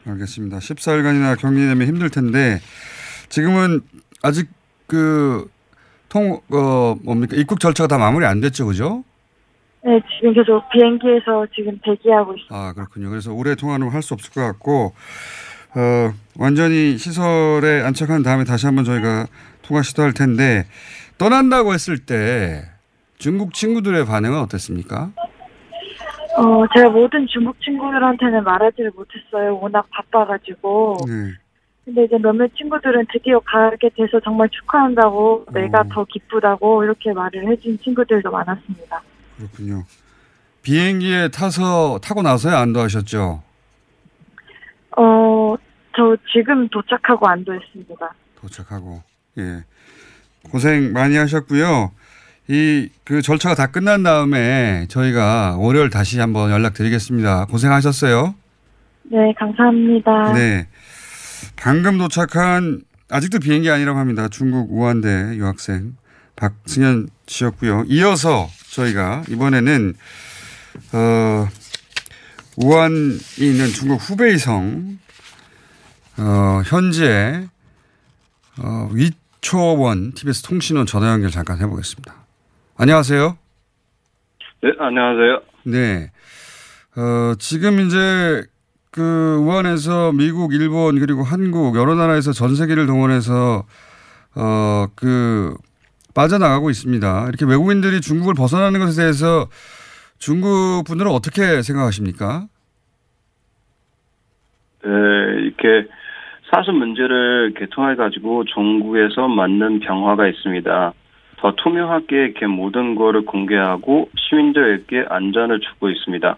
알겠습니다. 0.08 0.58
14일간이나 0.58 1.40
격리되면 1.40 1.88
힘들 1.88 2.10
텐데 2.10 2.60
지금은 3.30 3.82
아직 4.22 4.50
그 4.88 5.48
통, 6.16 6.40
어, 6.54 6.96
뭡니까? 7.04 7.36
입국 7.36 7.60
절차가 7.60 7.88
다 7.90 7.98
마무리 7.98 8.26
안 8.26 8.40
됐죠, 8.40 8.66
그죠? 8.68 9.04
네, 9.84 10.00
지금 10.18 10.34
계속 10.34 10.64
비행기에서 10.72 11.46
지금 11.54 11.78
대기하고 11.84 12.34
있습니다. 12.34 12.56
아, 12.56 12.72
그렇군요. 12.74 13.10
그래서 13.10 13.34
오래 13.34 13.54
통화는 13.56 13.90
할 13.90 14.02
수 14.02 14.14
없을 14.14 14.32
것 14.32 14.40
같고, 14.42 14.94
어, 15.76 16.14
완전히 16.40 16.98
시설에 16.98 17.82
안착한 17.84 18.24
다음에 18.24 18.46
다시 18.46 18.66
한번 18.66 18.86
저희가 18.86 19.28
통화 19.62 19.82
시도할 19.82 20.14
텐데, 20.14 20.66
떠난다고 21.18 21.74
했을 21.74 21.98
때 22.00 22.64
중국 23.18 23.54
친구들의 23.54 24.06
반응은 24.06 24.40
어땠습니까? 24.40 25.12
어, 26.38 26.66
제가 26.74 26.90
모든 26.90 27.28
중국 27.28 27.58
친구들한테는 27.62 28.44
말하지를 28.44 28.92
못했어요. 28.96 29.58
워낙 29.60 29.86
바빠가지고. 29.92 30.98
네. 31.08 31.32
근데 31.86 32.04
이제 32.06 32.18
몇몇 32.18 32.50
친구들은 32.56 33.06
드디어 33.14 33.40
가게 33.42 33.90
돼서 33.96 34.20
정말 34.24 34.50
축하한다고, 34.50 35.46
내가 35.54 35.82
어. 35.82 35.86
더 35.92 36.04
기쁘다고 36.06 36.84
이렇게 36.84 37.14
말을 37.14 37.48
해준 37.48 37.78
친구들도 37.80 38.32
많았습니다. 38.32 39.02
그렇군요. 39.38 39.84
비행기에 40.64 41.28
타서 41.30 42.00
타고 42.02 42.24
나서야 42.24 42.58
안도하셨죠? 42.60 43.44
어, 44.98 45.56
저 45.96 46.18
지금 46.34 46.68
도착하고 46.70 47.28
안도했습니다. 47.28 48.14
도착하고 48.42 49.04
예 49.38 49.64
고생 50.50 50.92
많이 50.92 51.16
하셨고요. 51.18 51.92
이 52.48 52.90
그 53.06 53.22
절차가 53.22 53.54
다 53.54 53.68
끝난 53.68 54.02
다음에 54.02 54.88
저희가 54.90 55.58
월요일 55.60 55.90
다시 55.92 56.20
한번 56.20 56.50
연락드리겠습니다. 56.52 57.46
고생하셨어요. 57.46 58.34
네, 59.04 59.34
감사합니다. 59.38 60.34
네. 60.34 60.68
방금 61.56 61.98
도착한 61.98 62.82
아직도 63.10 63.40
비행기 63.40 63.70
아니라고 63.70 64.00
합니다. 64.00 64.28
중국 64.28 64.72
우한대 64.72 65.36
유학생 65.36 65.96
박승현 66.36 67.08
씨였고요. 67.28 67.86
이어서 67.88 68.50
저희가 68.72 69.24
이번에는 69.30 69.94
어 70.94 71.48
우한에 72.58 72.96
있는 73.40 73.68
중국 73.68 73.96
후베이성 73.96 75.00
어 76.18 76.62
현재 76.66 77.48
어 78.60 78.90
위초원 78.92 80.14
TBS 80.14 80.42
통신원 80.44 80.86
전화 80.86 81.12
연결 81.12 81.30
잠깐 81.32 81.60
해보겠습니다. 81.60 82.14
안녕하세요. 82.78 83.38
네, 84.64 84.70
안녕하세요. 84.80 85.42
네. 85.66 86.12
어, 86.98 87.36
지금 87.38 87.80
이제 87.82 88.44
그 88.96 89.36
우한에서 89.42 90.14
미국, 90.14 90.54
일본 90.54 90.98
그리고 91.02 91.22
한국 91.22 91.76
여러 91.76 91.96
나라에서 91.96 92.32
전 92.32 92.56
세계를 92.56 92.86
동원해서 92.88 93.66
어, 94.38 94.86
그 94.96 95.54
빠져나가고 96.16 96.70
있습니다. 96.70 97.28
이렇게 97.28 97.46
외국인들이 97.46 98.00
중국을 98.00 98.36
벗어나는 98.36 98.80
것에 98.80 99.02
대해서 99.02 99.48
중국 100.18 100.86
분들은 100.88 101.12
어떻게 101.12 101.62
생각하십니까? 101.62 102.48
네, 104.86 104.90
이렇게 105.42 105.90
사실 106.50 106.72
문제를 106.72 107.54
개통해 107.58 107.96
가지고 107.96 108.46
중국에서 108.46 109.28
맞는 109.28 109.82
변화가 109.82 110.26
있습니다. 110.26 110.94
더 111.40 111.54
투명하게 111.58 112.16
이렇게 112.16 112.48
모든 112.48 112.96
거를 112.96 113.26
공개하고 113.26 114.10
시민들에게 114.16 115.08
안전을 115.10 115.60
주고 115.60 115.90
있습니다. 115.90 116.38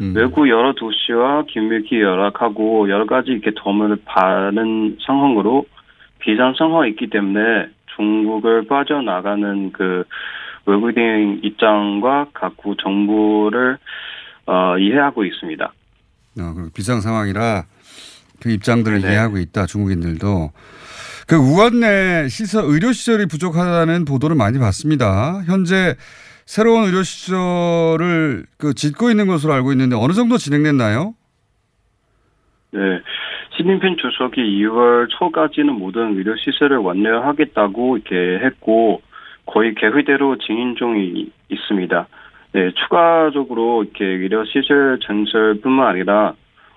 음. 0.00 0.14
외국 0.14 0.48
여러 0.48 0.72
도시와 0.74 1.44
긴밀히 1.48 2.00
연락하고 2.00 2.88
여러 2.88 3.06
가지 3.06 3.30
이렇게 3.30 3.50
도움을 3.56 3.98
받는 4.04 4.98
상황으로 5.04 5.66
비상 6.20 6.54
상황이 6.56 6.90
있기 6.90 7.10
때문에 7.10 7.68
중국을 7.96 8.66
빠져나가는 8.66 9.72
그 9.72 10.04
외국인 10.66 11.40
입장과 11.42 12.28
각국 12.34 12.76
정부를 12.78 13.78
어, 14.46 14.78
이해하고 14.78 15.24
있습니다. 15.24 15.72
어, 16.40 16.54
그 16.54 16.70
비상 16.74 17.00
상황이라 17.00 17.64
그 18.40 18.50
입장들을 18.50 19.00
네. 19.00 19.08
이해하고 19.08 19.38
있다. 19.38 19.66
중국인들도. 19.66 20.52
그 21.26 21.36
우한 21.36 21.80
내 21.80 22.28
시설 22.28 22.64
의료 22.64 22.92
시설이 22.92 23.26
부족하다는 23.26 24.04
보도를 24.04 24.36
많이 24.36 24.58
봤습니다. 24.58 25.42
현재 25.46 25.96
새로운 26.48 26.84
의료 26.84 27.02
시설을 27.02 28.46
그 28.56 28.72
짓고 28.72 29.10
있는 29.10 29.26
것으로 29.26 29.52
알고 29.52 29.70
있는데 29.72 29.94
어느 29.96 30.14
정도 30.14 30.38
진행됐나요? 30.38 31.12
네. 32.70 32.80
시진핑 33.50 33.96
주석이 33.96 34.40
2월 34.40 35.10
초까지는 35.10 35.74
모든 35.74 36.16
의료 36.16 36.34
시설을 36.36 36.78
완료하겠다고 36.78 37.98
이렇게 37.98 38.42
했고 38.46 39.02
거의 39.44 39.74
계획대로 39.74 40.38
진행 40.38 40.74
중이 40.74 41.30
있습니다. 41.50 42.08
네, 42.52 42.70
추가적으로 42.82 43.84
이렇게 43.84 44.06
의료 44.06 44.46
시설 44.46 44.98
전설뿐만 45.02 45.86
아니라 45.86 46.32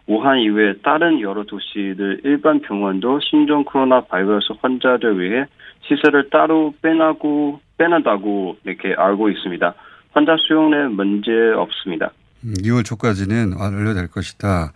우한 0.06 0.40
이외 0.40 0.74
다른 0.84 1.22
여러 1.22 1.44
도시들 1.44 2.20
일반 2.26 2.60
병원도 2.60 3.22
신종 3.22 3.64
코로나 3.64 4.02
바이러스 4.02 4.52
환자를 4.62 5.18
위해 5.18 5.46
시설을 5.84 6.30
따로 6.30 6.74
빼나고 6.82 7.62
빼낸다고 7.86 8.58
이렇게 8.63 8.94
알고 8.96 9.30
있습니다. 9.30 9.74
환자 10.13 10.36
수용에 10.48 10.88
문제 10.89 11.32
없습니다. 11.56 12.12
음, 12.44 12.54
2월 12.63 12.86
초까지는 12.86 13.54
완료될 13.58 14.08
것이다. 14.08 14.72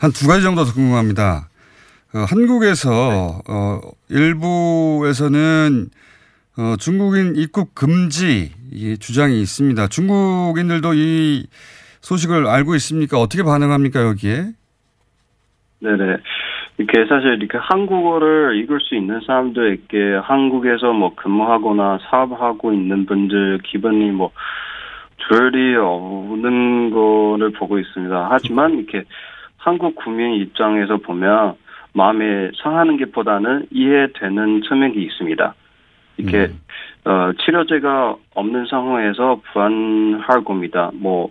한 0.00 0.10
두 0.12 0.26
가지 0.26 0.42
정도 0.42 0.64
더 0.64 0.72
궁금합니다. 0.72 1.48
어, 2.14 2.18
한국에서 2.28 3.40
어, 3.48 3.80
일부에서는 4.08 5.88
어, 6.58 6.74
중국인 6.78 7.34
입국 7.36 7.74
금지 7.74 8.52
이 8.70 8.96
주장이 8.98 9.40
있습니다. 9.40 9.86
중국인들도 9.88 10.94
이 10.94 11.46
소식을 12.00 12.46
알고 12.46 12.74
있습니까? 12.76 13.18
어떻게 13.18 13.42
반응합니까 13.42 14.02
여기에? 14.02 14.52
네네. 15.80 16.16
이렇게 16.82 17.06
사실 17.06 17.34
이렇게 17.34 17.58
한국어를 17.58 18.56
읽을 18.56 18.80
수 18.80 18.96
있는 18.96 19.20
사람들에게 19.20 20.14
한국에서 20.24 20.92
뭐 20.92 21.14
근무하거나 21.14 22.00
사업하고 22.10 22.72
있는 22.72 23.06
분들 23.06 23.60
기분이 23.62 24.10
뭐 24.10 24.32
줄이 25.28 25.76
없는 25.76 26.90
거를 26.90 27.50
보고 27.52 27.78
있습니다. 27.78 28.26
하지만 28.28 28.78
이렇게 28.78 29.04
한국 29.58 29.94
국민 29.94 30.34
입장에서 30.34 30.96
보면 30.96 31.54
마음에 31.92 32.50
상하는 32.60 32.98
것보다는 32.98 33.66
이해되는 33.70 34.62
측면이 34.62 34.96
있습니다. 34.96 35.54
이렇게 36.16 36.52
음. 37.06 37.08
어, 37.08 37.32
치료제가 37.44 38.16
없는 38.34 38.66
상황에서 38.66 39.40
불안할 39.52 40.42
겁니다. 40.44 40.90
뭐 40.94 41.30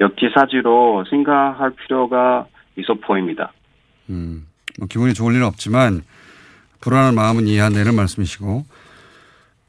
역지사지로 0.00 1.06
생각할 1.10 1.70
필요가 1.70 2.46
있어 2.76 2.94
보입니다. 2.94 3.52
음, 4.08 4.46
뭐 4.78 4.88
기분이 4.88 5.14
좋을 5.14 5.34
일은 5.34 5.46
없지만 5.46 6.02
불안한 6.80 7.14
마음은 7.14 7.46
이해한다는 7.46 7.94
말씀이시고 7.94 8.64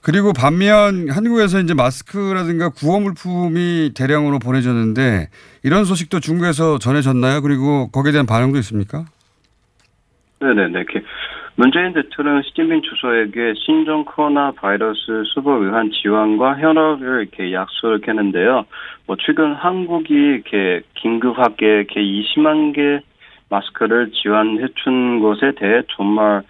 그리고 0.01 0.33
반면 0.33 1.09
한국에서 1.09 1.59
이제 1.59 1.75
마스크라든가 1.75 2.69
구호 2.69 2.99
물품이 2.99 3.91
대량으로 3.95 4.39
보내졌는데 4.39 5.27
이런 5.63 5.85
소식도 5.85 6.19
중국에서 6.19 6.79
전해졌나요? 6.79 7.41
그리고 7.41 7.89
거기에 7.91 8.11
대한 8.11 8.25
반응도 8.25 8.57
있습니까? 8.59 9.05
네네네. 10.39 10.85
문재인 11.55 11.93
대통령 11.93 12.41
시진핑 12.41 12.81
주석에게 12.81 13.53
신종 13.63 14.03
코로나 14.05 14.51
바이러스 14.51 15.23
수법 15.31 15.61
의한 15.61 15.91
지원과 15.91 16.57
협력을 16.57 17.05
이렇게 17.21 17.53
약속을 17.53 18.01
했는데요. 18.07 18.65
뭐 19.05 19.15
최근 19.19 19.53
한국이 19.53 20.13
이렇게 20.13 20.81
긴급하게 20.95 21.65
이렇게 21.65 22.01
20만 22.01 22.73
개 22.73 23.01
마스크를 23.51 24.11
지원해 24.11 24.67
준 24.83 25.19
것에 25.19 25.53
대해 25.59 25.83
정말 25.95 26.41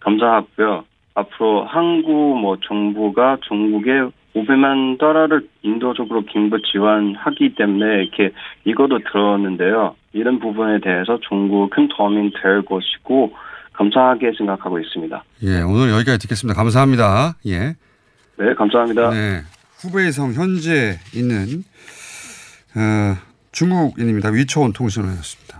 감사하고요. 0.00 0.84
앞으로 1.14 1.64
한국 1.64 2.38
뭐 2.38 2.56
정부가 2.62 3.38
중국에 3.48 3.90
500만 4.36 4.98
달러를 4.98 5.48
인도적으로 5.62 6.24
긴급 6.24 6.62
지원하기 6.70 7.56
때문에 7.56 8.04
이렇게 8.04 8.32
이거도 8.64 9.00
들었는데요. 9.00 9.96
이런 10.12 10.38
부분에 10.38 10.80
대해서 10.80 11.18
중국 11.28 11.70
큰 11.70 11.88
도움이 11.88 12.32
될 12.40 12.62
것이고 12.62 13.32
감사하게 13.72 14.32
생각하고 14.36 14.78
있습니다. 14.78 15.24
예, 15.42 15.62
오늘 15.62 15.90
여기까지 15.90 16.18
듣겠습니다. 16.20 16.56
감사합니다. 16.56 17.34
예. 17.46 17.74
네, 18.38 18.54
감사합니다. 18.54 19.10
네. 19.10 19.40
후베이성 19.80 20.34
현재 20.34 20.98
있는 21.14 21.64
어, 22.76 23.16
중국인입니다. 23.52 24.30
위초원 24.30 24.72
통신원이었습니다. 24.72 25.59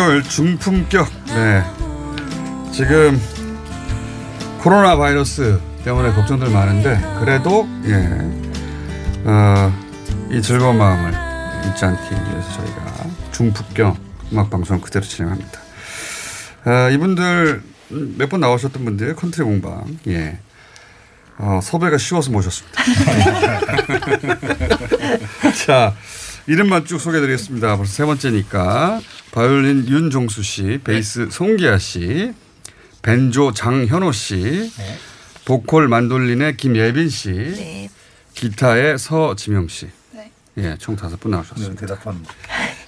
금요일 0.00 0.22
중품격. 0.22 1.10
네. 1.26 1.62
지금 2.72 3.20
코로나 4.62 4.96
바이러스 4.96 5.60
때문에 5.84 6.12
걱정들 6.14 6.48
많은데 6.48 6.98
그래도 7.20 7.68
예. 7.84 8.08
어, 9.24 9.70
이 10.30 10.40
즐거운 10.40 10.78
마음을 10.78 11.12
잊지 11.68 11.84
않기 11.84 12.14
위해서 12.14 12.50
저희가 12.54 13.04
중품격 13.32 13.98
음악 14.32 14.48
방송 14.48 14.80
그대로 14.80 15.04
진행합니다. 15.04 15.60
아, 16.64 16.88
이분들 16.88 17.62
몇 17.90 18.30
번 18.30 18.40
나오셨던 18.40 18.82
분들 18.82 19.14
컨트리 19.16 19.44
공방 19.44 19.84
예. 20.08 20.38
어, 21.36 21.60
섭외가 21.62 21.98
쉬워서 21.98 22.30
모셨습니다. 22.30 22.82
자, 25.66 25.94
이름만 26.46 26.84
쭉 26.84 26.98
소개해드리겠습니다. 26.98 27.76
벌써 27.76 27.92
세 27.92 28.04
번째니까 28.04 29.00
바이올린 29.32 29.86
윤종수 29.88 30.42
씨, 30.42 30.80
베이스 30.82 31.28
송기아 31.30 31.78
씨, 31.78 32.32
벤조 33.02 33.52
장현호 33.52 34.12
씨, 34.12 34.72
보컬 35.44 35.88
만돌린의 35.88 36.56
김예빈 36.56 37.08
씨, 37.08 37.88
기타의 38.34 38.98
서지명 38.98 39.68
씨. 39.68 39.88
예, 40.58 40.76
총 40.78 40.96
다섯 40.96 41.18
분 41.20 41.30
나오셨습니다. 41.30 41.80
대답합니다. 41.86 42.32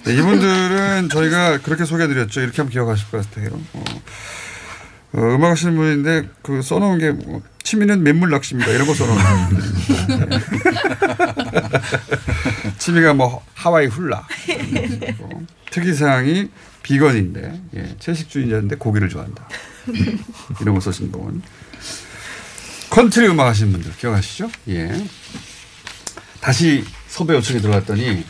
네, 0.05 0.15
이분들은 0.15 1.09
저희가 1.09 1.59
그렇게 1.59 1.85
소개해드렸죠. 1.85 2.41
이렇게 2.41 2.57
하면 2.59 2.71
기억하실 2.71 3.09
것 3.11 3.31
같아요. 3.31 3.51
어, 3.73 3.85
어, 5.13 5.21
음악 5.37 5.53
하시는 5.53 5.77
분인데 5.77 6.29
그 6.43 6.61
써놓은 6.61 6.99
게 6.99 7.13
뭐, 7.13 7.41
취미는 7.63 8.03
맨물 8.03 8.31
낚시입니다. 8.31 8.73
이런 8.73 8.87
거 8.87 8.95
써놓은 8.95 9.17
거. 9.17 9.23
취미가 12.83 13.15
뭐 13.15 13.45
하와이 13.55 13.87
훌라. 13.87 14.27
뭐, 15.19 15.47
특이사항이 15.71 16.51
비건인데 16.83 17.63
예, 17.77 17.97
채식주의자인데 18.01 18.75
고기를 18.75 19.09
좋아한다. 19.09 19.47
이런 20.61 20.75
거 20.75 20.81
쓰신 20.81 21.13
분. 21.13 21.41
컨트리 22.91 23.29
음악 23.29 23.47
하시는 23.47 23.71
분들 23.71 23.97
기억하시죠? 23.97 24.51
예. 24.71 24.91
다시 26.41 26.85
섭외 27.07 27.37
요청이 27.37 27.61
들어왔더니 27.61 28.27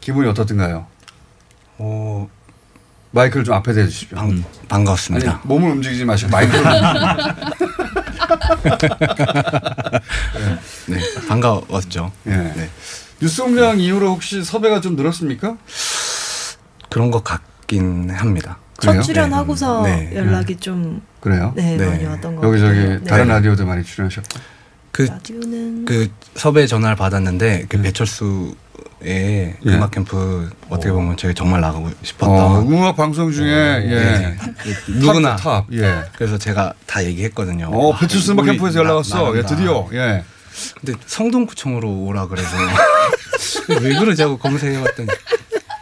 기분이 0.00 0.28
어떻든가요? 0.28 0.86
어, 1.78 2.30
마이크를 3.10 3.42
좀 3.42 3.54
앞에 3.56 3.72
대주십시오. 3.72 4.16
반, 4.16 4.44
반갑습니다. 4.68 5.28
아니, 5.28 5.40
몸을 5.42 5.72
움직이지 5.72 6.04
마시고 6.04 6.30
마이크를. 6.30 6.62
네, 10.86 11.00
반가웠죠. 11.26 12.12
예. 12.26 12.30
네. 12.30 12.70
뉴스 13.22 13.40
공장 13.40 13.78
이후로 13.78 14.08
혹시 14.14 14.42
섭외가 14.42 14.80
좀 14.80 14.96
늘었습니까? 14.96 15.56
그런 16.90 17.12
것 17.12 17.22
같긴 17.22 18.10
합니다. 18.10 18.58
첫 18.80 19.00
출연하고서 19.00 19.82
네. 19.84 20.10
연락이 20.16 20.56
좀 20.56 21.00
그래요? 21.20 21.52
네, 21.54 21.76
많이 21.76 22.04
왔던 22.04 22.34
것 22.34 22.44
여기저기 22.48 22.80
같아요. 22.80 22.98
네. 22.98 23.04
다른 23.04 23.28
라디오도 23.28 23.64
많이 23.64 23.84
출연하셨고. 23.84 24.40
그, 24.90 25.02
라디오는 25.02 25.84
그 25.84 26.10
섭외 26.34 26.66
전화를 26.66 26.96
받았는데 26.96 27.58
네. 27.60 27.66
그 27.68 27.80
배철수의 27.80 28.56
음악 29.68 29.92
캠프 29.92 30.50
어떻게 30.68 30.90
보면 30.90 31.16
제가 31.16 31.32
정말 31.32 31.60
나가고 31.60 31.90
싶었던 32.02 32.28
어, 32.36 32.60
음악 32.62 32.96
방송 32.96 33.30
중에 33.30 33.48
예. 33.48 34.36
누구나 34.88 35.36
탑, 35.36 35.66
탑, 35.68 35.72
예. 35.74 36.02
그래서 36.16 36.36
제가 36.36 36.74
다 36.86 37.04
얘기했거든요. 37.04 37.70
어, 37.72 37.94
아, 37.94 37.98
배철수 38.00 38.32
음악 38.32 38.42
우리 38.42 38.50
캠프에서 38.50 38.80
나- 38.80 38.84
연락 38.84 38.96
왔어. 38.96 39.38
예. 39.38 39.42
드디어. 39.42 39.88
예. 39.92 40.24
근데 40.80 40.98
성동구청으로 41.06 41.88
오라 41.88 42.26
그래서 42.28 42.48
왜 43.80 43.94
그러지 43.98 44.22
하고 44.22 44.38
검색해봤더니 44.38 45.08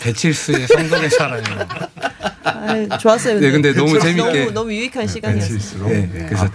배칠수의 0.01 0.67
성동에 0.67 1.09
살아요. 1.11 1.43
아, 2.43 2.99
좋았어요. 2.99 3.39
네, 3.39 3.51
근데 3.51 3.73
너무 3.75 3.99
재밌게 3.99 4.41
너무, 4.41 4.51
너무 4.53 4.73
유익한 4.73 5.07
시간이었어요. 5.07 5.89
네, 5.89 6.27
그래서 6.29 6.49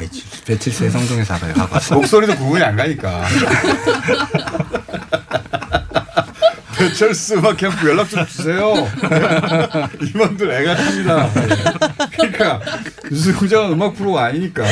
배칠수의 0.45 0.91
성동에 0.91 1.23
살아요 1.23 1.53
하고 1.55 1.75
왔어요. 1.75 1.99
목소리도 1.99 2.35
구분이 2.37 2.63
안 2.63 2.75
가니까. 2.75 3.25
배철수 6.77 7.35
음악 7.35 7.57
캠프 7.57 7.87
연락 7.89 8.09
좀 8.09 8.25
주세요. 8.27 8.73
이분들 10.01 10.51
애가 10.51 10.75
탑니다. 10.75 11.29
그러니까 12.11 12.61
뉴스공장은 13.09 13.71
음악 13.71 13.95
프로가 13.95 14.25
아니니까. 14.25 14.63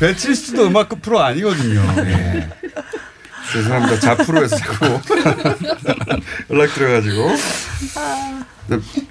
그리고 0.00 0.14
배철수도 0.14 0.66
음악 0.66 0.88
프로 1.02 1.20
아니거든요. 1.20 1.80
예. 1.98 2.48
죄송합니다. 3.52 4.00
자프로에서 4.00 4.56
자꾸 4.56 4.86
연락 6.50 6.74
드려가지고. 6.74 7.30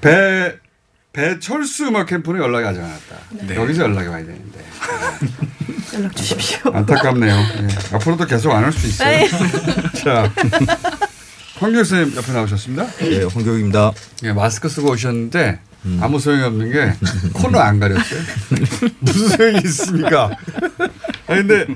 배 0.01 0.55
배철수 1.13 1.87
음악 1.87 2.07
캠프는 2.07 2.41
연락이 2.41 2.67
아직 2.67 2.79
안 2.79 2.85
왔다. 2.91 3.17
네. 3.31 3.55
여기서 3.55 3.83
연락이 3.83 4.07
와야 4.07 4.23
되는데. 4.25 4.59
연락 5.95 6.15
주십시오. 6.15 6.71
안타깝네요. 6.73 7.35
예. 7.35 7.95
앞으로도 7.95 8.25
계속 8.25 8.51
안 8.51 8.63
올 8.65 8.71
수도 8.71 8.87
있어요. 8.87 9.09
네. 9.09 9.29
자, 10.03 10.31
황교 11.59 11.83
선생님 11.83 12.15
옆에 12.15 12.31
나오셨습니다. 12.31 12.87
네, 12.99 13.23
황교익입니다. 13.23 13.91
예, 14.23 14.31
마스크 14.33 14.69
쓰고 14.69 14.91
오셨는데 14.91 15.59
아무 16.01 16.19
소용이 16.19 16.43
없는 16.43 16.71
게 16.71 16.93
코너 17.33 17.59
안 17.59 17.79
가렸어요. 17.79 18.19
무슨 18.99 19.27
소용이 19.29 19.57
있습니까? 19.65 20.29
아니 21.27 21.47
근데 21.47 21.67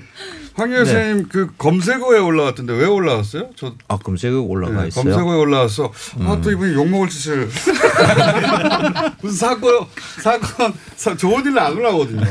황 0.56 0.72
여사님 0.72 1.30
그 1.30 1.50
검색어에 1.58 2.20
올라왔던데 2.20 2.74
왜 2.74 2.86
올라왔어요? 2.86 3.50
저 3.56 3.74
아 3.88 3.98
검색어 3.98 4.42
올라가 4.42 4.84
네, 4.84 4.88
있어요. 4.90 5.04
검색어에 5.04 5.36
올라왔어. 5.38 5.92
아, 6.20 6.40
또 6.44 6.52
이분이 6.52 6.76
욕 6.76 6.88
먹을 6.90 7.10
짓을. 7.10 7.50
무슨 9.22 9.38
사건, 9.38 9.86
사건, 10.22 10.74
사, 10.96 11.16
좋은 11.16 11.42
일은 11.42 11.58
안 11.58 11.74
올라오거든요. 11.76 12.24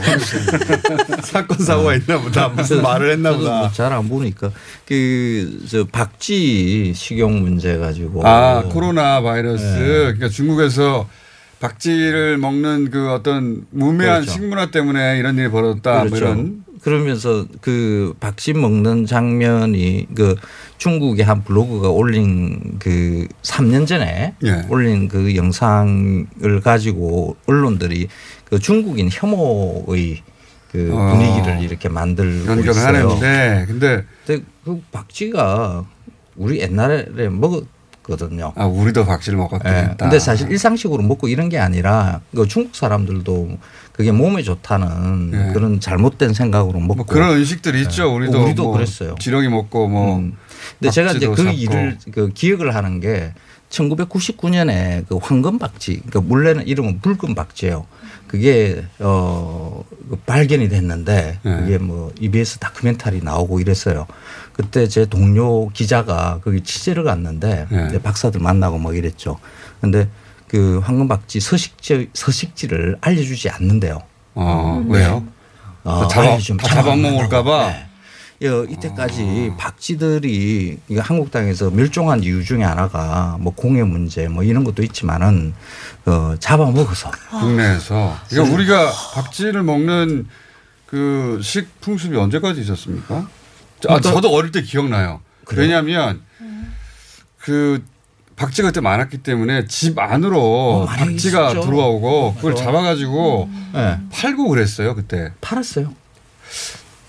사건, 1.22 1.58
사고가 1.58 1.94
있나 1.96 2.20
보다. 2.20 2.48
무슨 2.48 2.82
말을 2.82 3.11
했나 3.12 3.37
보다. 3.37 3.70
잘 3.72 3.92
안 3.92 4.08
보니까 4.08 4.50
그 4.87 5.61
저 5.68 5.85
박쥐 5.85 6.92
식용 6.94 7.40
문제 7.42 7.76
가지고 7.78 8.26
아, 8.26 8.62
코로나 8.70 9.20
바이러스. 9.20 9.62
네. 9.64 9.78
그러니까 9.87 10.28
중국에서 10.28 11.08
박쥐를 11.62 12.38
먹는 12.38 12.90
그 12.90 13.12
어떤 13.12 13.64
무매한 13.70 14.22
그렇죠. 14.22 14.33
식문화 14.33 14.72
때문에 14.72 15.18
이런 15.18 15.38
일이 15.38 15.48
벌어졌다. 15.48 15.92
뭐 15.92 16.05
그렇죠. 16.07 16.25
이런. 16.25 16.64
그러면서 16.83 17.46
그 17.61 18.14
박쥐 18.18 18.55
먹는 18.55 19.07
장면이 19.07 20.09
그 20.16 20.35
중국의 20.79 21.25
한 21.25 21.44
블로그가 21.44 21.90
올린 21.90 22.81
그 22.81 23.29
3년 23.42 23.87
전에 23.87 24.35
예. 24.42 24.66
올린 24.68 25.07
그 25.07 25.37
영상을 25.37 26.61
가지고 26.64 27.37
언론들이 27.46 28.09
그 28.46 28.59
중국인 28.59 29.09
혐오의 29.12 30.22
그 30.72 30.90
어. 30.92 31.12
분위기를 31.12 31.62
이렇게 31.62 31.88
만들고 31.88 32.61
있어요. 32.61 32.87
하는데 32.87 33.64
근데 33.68 34.05
근데 34.27 34.44
그 34.64 34.83
박쥐가 34.90 35.87
우리 36.35 36.59
옛날에 36.59 37.29
먹었 37.29 37.64
거든요. 38.02 38.52
아, 38.56 38.66
우리도 38.66 39.06
박쥐를 39.06 39.38
먹었다. 39.38 39.90
예. 39.90 39.94
근데 39.98 40.18
사실 40.18 40.50
일상식으로 40.50 41.02
먹고 41.02 41.28
이런 41.28 41.48
게 41.48 41.58
아니라 41.58 42.20
그 42.34 42.46
중국 42.48 42.74
사람들도 42.74 43.58
그게 43.92 44.10
몸에 44.10 44.42
좋다는 44.42 45.30
예. 45.34 45.52
그런 45.52 45.80
잘못된 45.80 46.34
생각으로 46.34 46.80
먹고 46.80 46.94
뭐 46.94 47.06
그런 47.06 47.36
음식들이 47.36 47.82
있죠. 47.82 48.14
우리도 48.14 48.38
어, 48.38 48.44
우리도 48.44 48.62
뭐 48.64 48.72
그랬어요. 48.72 49.14
지렁이 49.18 49.48
먹고 49.48 49.88
뭐. 49.88 50.16
음. 50.18 50.36
근데 50.78 50.90
제가 50.90 51.12
이제 51.12 51.28
그 51.28 51.36
잡고. 51.36 51.50
일을 51.50 51.98
그 52.12 52.30
기억을 52.32 52.74
하는 52.74 53.00
게 53.00 53.32
1999년에 53.70 55.06
그 55.08 55.16
황금 55.16 55.58
박쥐, 55.58 56.02
그 56.10 56.18
물레는 56.18 56.66
이름은 56.66 57.00
붉은 57.00 57.34
박쥐예요. 57.34 57.86
그게 58.32 58.82
어그 58.98 60.20
발견이 60.24 60.70
됐는데 60.70 61.38
네. 61.42 61.56
그게 61.58 61.76
뭐 61.76 62.10
EBS 62.18 62.60
다큐멘터리 62.60 63.20
나오고 63.22 63.60
이랬어요. 63.60 64.06
그때 64.54 64.88
제 64.88 65.04
동료 65.04 65.68
기자가 65.68 66.40
거기 66.42 66.62
취재를 66.62 67.04
갔는데 67.04 67.66
네. 67.70 68.02
박사들 68.02 68.40
만나고 68.40 68.78
뭐 68.78 68.94
이랬죠. 68.94 69.38
근데 69.82 70.08
그 70.48 70.80
황금 70.82 71.08
박쥐 71.08 71.40
서식지 71.40 72.08
서식지를 72.14 72.96
알려주지 73.02 73.50
않는데요. 73.50 73.98
어, 74.34 74.82
왜요? 74.88 75.22
어, 75.84 76.08
잡아- 76.08 76.38
잡아먹을까봐? 76.62 77.68
네. 77.68 77.86
예, 78.42 78.48
이때까지 78.72 79.52
박쥐들이 79.57 80.78
이게 80.88 81.00
한국 81.00 81.31
땅에서 81.31 81.70
멸종한 81.70 82.22
이유 82.24 82.42
중에 82.44 82.62
하나가 82.64 83.37
뭐 83.40 83.55
공해 83.55 83.85
문제 83.85 84.26
뭐 84.26 84.42
이런 84.42 84.64
것도 84.64 84.83
있지만은 84.83 85.55
어, 86.07 86.35
잡아먹어서 86.40 87.11
국내에서. 87.31 88.16
그러니까 88.28 88.55
우리가 88.55 88.90
박쥐를 89.14 89.62
먹는 89.62 90.26
그 90.87 91.38
식풍습이 91.42 92.16
언제까지 92.16 92.61
있었습니까? 92.62 93.14
아, 93.14 93.28
그러니까- 93.81 94.11
저도 94.12 94.31
어릴 94.31 94.50
때 94.50 94.62
기억나요. 94.62 95.20
그래요? 95.44 95.62
왜냐하면 95.62 96.22
그 97.38 97.85
박쥐가 98.37 98.68
그때 98.68 98.81
많았기 98.81 99.18
때문에 99.18 99.66
집 99.66 99.98
안으로 99.98 100.87
많이 100.87 101.12
박쥐가 101.12 101.50
있었죠. 101.52 101.61
들어오고 101.66 102.35
그걸. 102.37 102.57
잡아가지고 102.57 103.48
네. 103.74 103.98
팔고 104.11 104.48
그랬어요 104.48 104.94
그때. 104.96 105.33
팔았어요. 105.40 105.94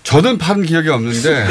저는 0.04 0.38
판 0.38 0.62
기억이 0.62 0.88
없는데 0.90 1.46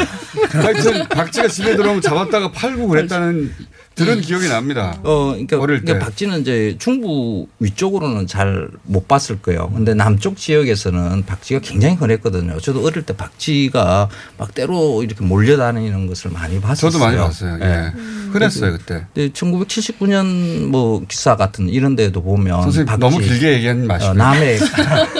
하여튼 0.52 1.06
박쥐가 1.08 1.48
집에 1.48 1.76
들어오면 1.76 2.00
잡았다가 2.02 2.52
팔고 2.52 2.86
그랬다는 2.88 3.52
들은 3.96 4.20
기억이 4.20 4.48
납니다. 4.48 4.98
어, 5.04 5.30
그러니까, 5.32 5.60
어릴 5.60 5.78
때. 5.80 5.84
그러니까 5.86 6.06
박쥐는 6.06 6.40
이제 6.40 6.74
중부 6.80 7.46
위쪽으로는 7.60 8.26
잘 8.26 8.68
못 8.84 9.06
봤을 9.06 9.40
거예요. 9.40 9.70
근데 9.70 9.94
남쪽 9.94 10.36
지역에서는 10.36 11.24
박쥐가 11.26 11.60
굉장히 11.60 11.94
흔했거든요. 11.94 12.58
저도 12.60 12.84
어릴 12.84 13.04
때 13.04 13.16
박쥐가 13.16 14.08
막 14.38 14.54
때로 14.54 15.02
이렇게 15.04 15.24
몰려다니는 15.24 16.06
것을 16.08 16.30
많이 16.32 16.60
봤었어요. 16.60 16.90
저도 16.90 17.04
많이 17.04 17.16
봤어요. 17.16 17.58
예. 17.62 17.92
흔했어요 18.32 18.72
그때. 18.72 19.04
근데 19.14 19.28
1979년 19.32 20.66
뭐 20.66 21.04
기사 21.06 21.36
같은 21.36 21.68
이런 21.68 21.94
데도 21.94 22.20
보면 22.22 22.62
선생님 22.62 22.86
박쥐- 22.92 22.98
너무 22.98 23.18
길게 23.20 23.52
얘기하지 23.54 23.80
마시고. 23.82 24.10
어, 24.10 24.14
남해 24.14 24.58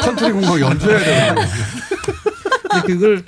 컨트리 0.03 0.33
공방 0.35 0.61
연주해야 0.61 1.35
돼요. 1.35 1.47
그걸 2.83 3.23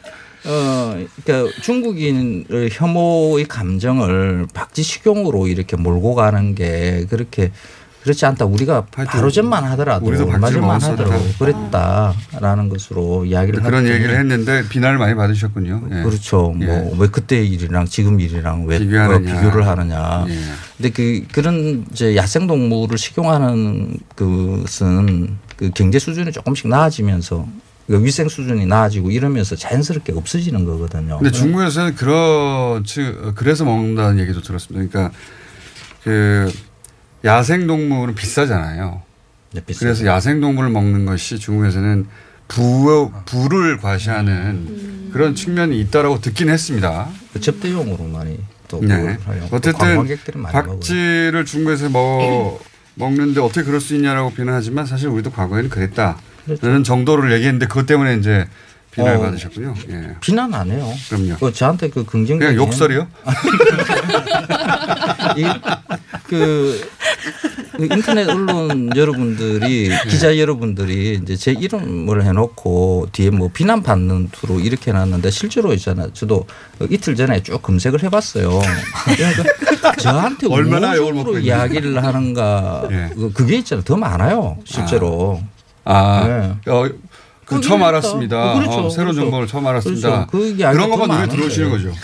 어 0.44 0.96
그러니까 1.24 1.52
중국인의 1.62 2.70
혐오의 2.72 3.46
감정을 3.46 4.46
박쥐 4.54 4.82
식용으로 4.82 5.48
이렇게 5.48 5.76
몰고 5.76 6.14
가는 6.14 6.54
게 6.54 7.06
그렇게 7.10 7.50
그렇지 8.06 8.24
않다. 8.24 8.44
우리가 8.44 8.86
바로 8.86 9.32
전만 9.32 9.64
하더라도 9.64 10.06
우리도 10.06 10.28
얼마 10.28 10.48
전만. 10.48 10.80
하더라도 10.80 11.24
그랬다라는 11.40 12.68
것으로 12.68 13.24
이야기를 13.24 13.60
그런 13.62 13.84
얘기를 13.88 14.16
했는데 14.16 14.62
비난을 14.68 14.96
많이 14.96 15.16
받으셨군요. 15.16 15.88
예. 15.90 16.02
그렇죠. 16.04 16.54
예. 16.60 16.66
뭐왜 16.66 17.08
그때 17.10 17.44
일이랑 17.44 17.86
지금 17.86 18.20
일이랑 18.20 18.64
왜 18.66 18.78
비교하느냐. 18.78 19.16
어, 19.16 19.18
비교를 19.18 19.66
하느냐. 19.66 20.24
예. 20.28 20.38
근데 20.76 20.90
그 20.90 21.24
그런 21.32 21.84
이제 21.90 22.14
야생 22.14 22.46
동물을 22.46 22.96
식용하는 22.96 23.98
그것은 24.14 25.38
그 25.56 25.72
경제 25.74 25.98
수준이 25.98 26.30
조금씩 26.30 26.68
나아지면서 26.68 27.44
그 27.44 27.65
위생 27.88 28.28
수준이 28.28 28.66
나아지고 28.66 29.10
이러면서 29.10 29.54
자연스럽게 29.54 30.12
없어지는 30.12 30.64
거거든요. 30.64 31.18
근데 31.18 31.30
중국에서는 31.30 31.94
그런 31.94 32.84
즉 32.84 33.32
그래서 33.36 33.64
먹는다는 33.64 34.18
얘기도 34.18 34.40
들었습니다. 34.40 34.88
그러니까 34.88 35.16
그 36.02 36.52
야생 37.24 37.66
동물은 37.66 38.14
비싸잖아요. 38.14 39.02
네. 39.52 39.62
그래서 39.78 40.04
야생 40.06 40.40
동물을 40.40 40.70
먹는 40.70 41.06
것이 41.06 41.38
중국에서는 41.38 42.06
부 42.48 43.10
부를 43.24 43.78
과시하는 43.78 45.10
그런 45.12 45.34
측면이 45.34 45.80
있다라고 45.80 46.20
듣긴 46.20 46.48
했습니다. 46.48 47.08
그 47.32 47.40
접대용으로 47.40 48.04
많이 48.04 48.38
또 48.68 48.80
네. 48.80 49.16
또 49.50 49.56
어쨌든 49.56 49.72
관광객들이 49.72 50.38
많이 50.38 50.54
먹어요. 50.54 50.74
박쥐를 50.74 51.44
중국에서 51.44 51.88
먹 51.88 52.60
먹는데 52.94 53.40
어떻게 53.40 53.62
그럴 53.62 53.80
수 53.80 53.94
있냐라고 53.94 54.30
비난하지만 54.30 54.86
사실 54.86 55.08
우리도 55.08 55.30
과거에는 55.30 55.70
그랬다. 55.70 56.18
라는 56.60 56.84
정도를 56.84 57.32
얘기했는데 57.32 57.66
그것 57.66 57.86
때문에 57.86 58.16
이제 58.16 58.46
비난을 58.92 59.16
어. 59.16 59.20
받으셨군요. 59.20 59.74
예. 59.90 60.14
비난 60.20 60.54
안 60.54 60.70
해요. 60.70 60.90
그럼요. 61.10 61.36
그 61.38 61.52
저한테 61.52 61.90
그 61.90 62.04
긍정 62.04 62.38
그냥 62.38 62.54
욕설이요? 62.54 63.06
그, 66.26 66.88
그 67.76 67.84
인터넷 67.92 68.28
언론 68.28 68.90
여러분들이 68.96 69.88
네. 69.90 69.98
기자 70.08 70.38
여러분들이 70.38 71.20
이제 71.22 71.36
제 71.36 71.52
이름을 71.52 72.24
해놓고 72.24 73.08
뒤에 73.12 73.30
뭐 73.30 73.50
비난받는 73.52 74.30
투로 74.32 74.60
이렇게 74.60 74.90
해놨는데 74.92 75.30
실제로 75.30 75.72
있잖아요. 75.74 76.12
저도 76.14 76.46
이틀 76.90 77.14
전에 77.16 77.42
쭉 77.42 77.60
검색을 77.60 78.02
해봤어요. 78.04 78.60
그러니까 79.04 79.92
저한테 79.96 80.46
얼마나 80.52 80.96
욕을 80.96 81.12
먹고. 81.12 81.38
이야기를 81.38 82.02
하는가 82.02 82.88
예. 82.90 83.10
그- 83.14 83.32
그게 83.32 83.56
있잖아요. 83.58 83.84
더 83.84 83.96
많아요. 83.96 84.56
실제로. 84.64 85.40
아, 85.42 85.55
네. 85.86 86.70
어, 86.70 86.82
그 86.82 86.98
그건 87.44 87.62
처음 87.62 87.80
이해했다. 87.80 87.88
알았습니다. 87.88 88.52
어, 88.52 88.54
그렇죠. 88.58 88.70
어, 88.86 88.90
새로운 88.90 89.12
그렇죠. 89.14 89.20
정보를 89.20 89.46
처음 89.46 89.66
알았습니다. 89.68 90.26
그렇죠. 90.26 90.30
그 90.32 90.56
그런 90.56 90.90
더 90.90 90.96
것만 90.96 91.20
눈에. 91.20 91.28
들어오시는 91.36 91.70
거죠. 91.70 91.88
네. 91.88 91.94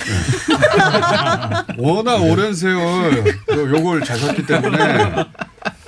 워낙 1.79 2.17
오랜 2.23 2.55
세월 2.55 3.25
그 3.47 3.71
욕을 3.77 4.03
자셨기 4.05 4.47
때문에 4.47 5.15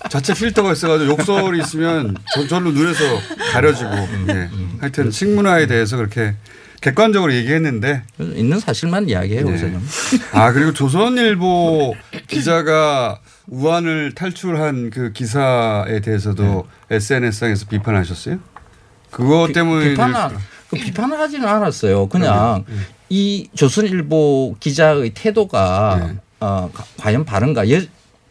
자체 0.08 0.34
필터가 0.34 0.72
있어가지고 0.72 1.10
욕설이 1.12 1.60
있으면 1.60 2.16
저- 2.34 2.46
절로 2.46 2.72
눈에서 2.72 3.04
가려지고. 3.52 3.90
예. 4.30 4.48
하여튼 4.80 5.10
식문화에 5.10 5.66
대해서 5.66 5.96
그렇게 5.96 6.34
객관적으로 6.80 7.32
얘기했는데 7.32 8.02
있는 8.20 8.58
사실만 8.60 9.08
이야기해요. 9.08 9.48
네. 9.48 9.78
아 10.32 10.52
그리고 10.52 10.72
조선일보 10.74 11.94
기자가 12.28 13.18
우한을 13.46 14.14
탈출한 14.14 14.90
그 14.90 15.12
기사에 15.12 16.00
대해서도 16.00 16.66
SNS상에서 16.90 17.66
비판하셨어요? 17.66 18.38
그거 19.10 19.48
때문에 19.52 19.90
비판을 19.90 20.14
이제- 20.26 20.36
그 20.70 20.76
비판을 20.76 21.18
하지는 21.18 21.46
않았어요. 21.46 22.08
그냥 22.08 22.64
이 23.08 23.48
조선일보 23.54 24.56
기자의 24.60 25.10
태도가 25.14 26.10
어, 26.40 26.70
가- 26.72 26.84
과연 26.98 27.24
바른가? 27.24 27.70
여, 27.70 27.80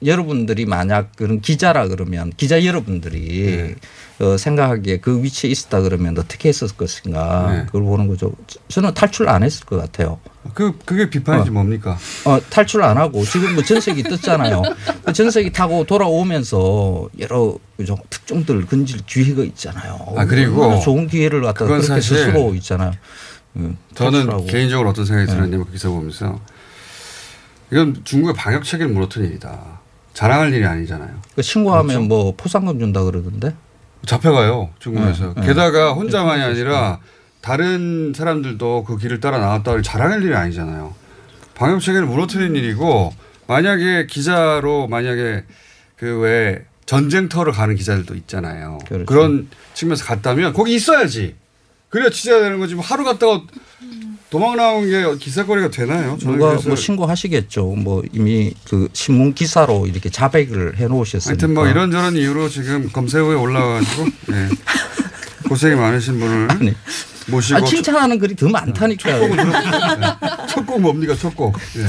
여러분들이 0.05 0.65
만약 0.65 1.15
그런 1.15 1.39
기자라 1.39 1.87
그러면 1.87 2.31
기자 2.35 2.65
여러분들이 2.65 3.75
어, 4.19 4.35
생각하기에 4.37 4.97
그 4.97 5.23
위치에 5.23 5.49
있었다 5.49 5.81
그러면 5.81 6.17
어떻게 6.17 6.49
했을 6.49 6.67
것인가 6.69 7.51
네. 7.51 7.65
그걸 7.67 7.83
보는 7.83 8.07
거죠. 8.07 8.33
저는 8.67 8.93
탈출 8.93 9.29
안 9.29 9.43
했을 9.43 9.65
것 9.65 9.77
같아요. 9.77 10.19
그 10.53 10.77
그게 10.85 11.09
비판이지 11.09 11.51
뭡니까? 11.51 11.97
어, 12.25 12.39
탈출 12.49 12.83
안 12.83 12.97
하고 12.97 13.23
지금 13.23 13.53
뭐 13.53 13.63
전세기 13.63 14.03
떴잖아요. 14.03 14.61
그 15.05 15.13
전세기 15.13 15.51
타고 15.51 15.83
돌아오면서 15.85 17.09
여러 17.19 17.57
좀 17.85 17.97
특종들 18.09 18.65
근질 18.65 19.05
기회가 19.05 19.43
있잖아요. 19.43 19.99
아, 20.17 20.25
그리고 20.25 20.79
좋은 20.81 21.07
기회를 21.07 21.41
갖다 21.41 21.65
그렇게 21.65 22.01
스스로 22.01 22.53
있잖아요. 22.55 22.91
음, 23.55 23.77
저는. 23.95 24.47
개인적으로 24.47 24.89
어떤 24.89 25.05
생각이 25.05 25.27
네. 25.27 25.35
들었냐면 25.35 25.65
그 25.65 25.71
기사 25.71 25.89
보면서 25.89 26.39
이건 27.71 28.01
중국의 28.03 28.35
방역 28.35 28.63
체계를 28.63 28.91
무너뜨린 28.91 29.29
일이다. 29.29 29.81
자랑할 30.13 30.53
일이 30.53 30.65
아니잖아요. 30.65 31.09
그 31.35 31.41
신고하면 31.41 31.87
그렇죠? 31.87 32.01
뭐 32.07 32.33
포상금 32.35 32.79
준다 32.79 33.03
그러던데. 33.03 33.55
잡혀가요 34.05 34.69
중국에서. 34.79 35.33
네, 35.33 35.41
네. 35.41 35.47
게다가 35.47 35.93
혼자만이 35.93 36.43
아니라 36.43 36.99
다른 37.43 38.13
사람들도 38.15 38.85
그 38.85 38.97
길을 38.97 39.19
따라 39.19 39.37
나왔다고 39.37 39.81
자랑할 39.81 40.23
일이 40.23 40.33
아니잖아요. 40.33 40.95
방역 41.55 41.81
체계를 41.81 42.07
무너뜨린 42.07 42.55
일이고 42.55 43.13
만약에 43.47 44.07
기자로 44.07 44.87
만약에 44.87 45.43
그 45.97 46.19
왜 46.21 46.65
전쟁터를 46.85 47.53
가는 47.53 47.75
기자들도 47.75 48.15
있잖아요. 48.15 48.77
그렇죠. 48.87 49.05
그런 49.05 49.47
측면에서 49.73 50.05
갔다면 50.05 50.53
거기 50.53 50.73
있어야지. 50.75 51.35
그래야 51.89 52.09
취재가 52.09 52.39
되는 52.39 52.59
거지. 52.59 52.75
뭐 52.75 52.83
하루 52.83 53.03
갔다가 53.03 53.41
도망 54.29 54.55
나온 54.57 54.89
게 54.89 55.03
기사거리가 55.17 55.69
되나요? 55.69 56.17
누가 56.19 56.55
뭐 56.65 56.75
신고하시겠죠. 56.75 57.65
뭐 57.75 58.03
이미 58.13 58.53
그 58.67 58.89
신문 58.93 59.33
기사로 59.33 59.87
이렇게 59.87 60.09
자백을 60.09 60.77
해 60.77 60.87
놓으셨으니까. 60.87 61.29
하여튼 61.29 61.53
뭐 61.53 61.67
이런저런 61.67 62.15
이유로 62.15 62.49
지금 62.49 62.89
검색어에 62.91 63.35
올라가지고 63.35 64.05
예. 64.31 64.49
고생이 65.47 65.75
많으신 65.75 66.19
분을 66.19 66.47
모시고 67.27 67.59
아, 67.59 67.63
칭찬하는 67.63 68.19
글이 68.19 68.35
더 68.35 68.47
많다니까요. 68.49 69.29
첫 70.47 70.65
곡 70.65 70.81
뭡니까 70.81 71.15
첫 71.15 71.35
곡? 71.35 71.55
예. 71.77 71.85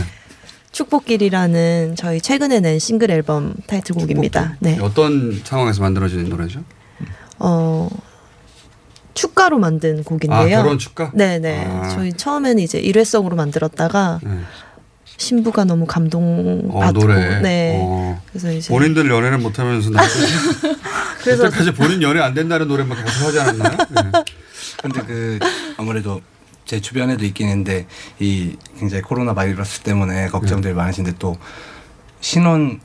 축복길이라는 0.72 1.94
저희 1.96 2.20
최근에 2.20 2.60
낸 2.60 2.78
싱글 2.78 3.10
앨범 3.10 3.54
타이틀곡입니다. 3.66 4.56
네. 4.60 4.78
어떤 4.80 5.40
상황에서 5.44 5.80
만들어진 5.82 6.28
노래죠? 6.28 6.64
어 7.38 7.88
축가로 9.14 9.58
만든 9.58 10.02
곡인데요. 10.02 10.40
아, 10.40 10.48
결혼 10.62 10.78
축가? 10.78 11.12
네네. 11.14 11.64
아. 11.66 11.88
저희 11.90 12.12
처음에는 12.12 12.60
이제 12.62 12.78
일회성으로 12.78 13.36
만들었다가 13.36 14.18
네. 14.24 14.30
신부가 15.16 15.62
너무 15.64 15.84
어, 15.84 15.86
감동받고 15.86 16.92
노래. 17.00 17.40
네. 17.40 17.78
어. 17.80 18.20
그래서 18.30 18.50
이제 18.50 18.68
본인들 18.72 19.08
연애를 19.08 19.38
못하면서 19.38 19.90
그래서- 21.22 21.44
그때까지 21.44 21.72
본인 21.74 22.02
연애 22.02 22.20
안 22.20 22.34
된다는 22.34 22.66
노래만 22.66 22.98
계속 23.04 23.26
하지 23.26 23.38
않았나요? 23.40 23.76
네. 23.90 24.24
근데 24.82 25.00
그 25.02 25.38
아무래도 25.76 26.20
제 26.64 26.80
주변에도 26.80 27.24
있긴 27.24 27.48
있는데 27.48 27.86
이 28.18 28.56
굉장히 28.78 29.02
코로나 29.02 29.34
바이러스 29.34 29.80
때문에 29.80 30.28
걱정들이 30.28 30.72
많으신데 30.74 31.14
또 31.18 31.36
신혼을 32.20 32.78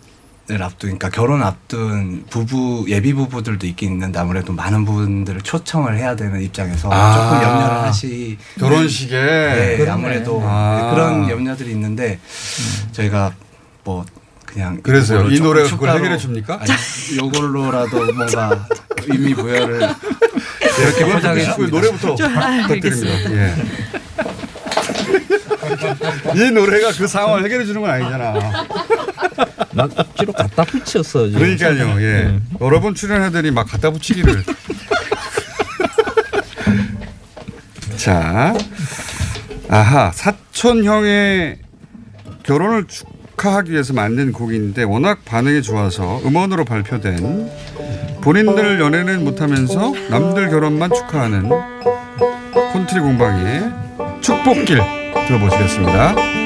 앞둔 0.61 0.97
그러니까 0.97 1.09
결혼 1.09 1.41
앞둔 1.41 2.25
부부 2.29 2.85
예비 2.89 3.13
부부들도 3.13 3.65
있긴 3.67 3.93
있는데 3.93 4.19
아무래도 4.19 4.51
많은 4.51 4.83
분들을 4.83 5.41
초청을 5.41 5.97
해야 5.97 6.15
되는 6.15 6.41
입장에서 6.41 6.89
아. 6.91 7.13
조금 7.13 7.41
염려를 7.41 7.83
하시 7.83 8.37
결혼식에? 8.59 9.15
네. 9.15 9.89
아무래도 9.89 10.41
아. 10.43 10.91
그런 10.93 11.29
염려들이 11.29 11.71
있는데 11.71 12.19
저희가 12.91 13.33
뭐 13.85 14.05
그냥 14.51 14.81
그래서요? 14.81 15.19
이거를 15.29 15.37
이 15.37 15.39
노래가 15.39 15.69
그걸 15.69 15.89
해결해 15.91 16.17
줍니까? 16.17 16.59
요걸로라도 17.15 18.05
뭔가 18.13 18.65
의미 19.07 19.33
부여를 19.35 19.79
그렇게 19.79 21.05
포장해 21.05 21.13
포장해 21.13 21.43
주고 21.45 21.67
노래부터 21.67 22.15
좀, 22.15 22.37
아, 22.37 22.67
부탁드립니다. 22.67 23.31
예. 23.31 23.55
이 26.35 26.51
노래가 26.51 26.91
그 26.91 27.07
상황을 27.07 27.45
해결해 27.45 27.63
주는 27.65 27.79
건 27.81 27.89
아니잖아. 27.91 28.65
막 29.73 29.91
억지로 29.95 30.33
갖다 30.33 30.63
붙였어. 30.63 31.27
지금. 31.27 31.39
그러니까요. 31.39 32.01
예. 32.01 32.39
여러 32.59 32.81
번 32.81 32.95
출연하더니 32.95 33.51
막 33.51 33.67
갖다 33.69 33.91
붙이기를. 33.91 34.43
자, 37.97 38.55
아하 39.69 40.11
사촌 40.13 40.83
형의 40.85 41.59
결혼을 42.43 42.85
축 42.87 43.07
하하기 43.45 43.71
위해서 43.71 43.93
만든 43.93 44.31
곡인데 44.31 44.83
워낙 44.83 45.19
반응이 45.25 45.61
좋아서 45.61 46.19
음원으로 46.25 46.65
발표된 46.65 47.49
본인들 48.21 48.79
연애는 48.79 49.23
못하면서 49.23 49.93
남들 50.09 50.49
결혼만 50.49 50.91
축하하는 50.93 51.49
콘트리 52.73 52.99
공방의 52.99 53.71
축복길 54.21 54.79
들어보시겠습니다. 55.27 56.38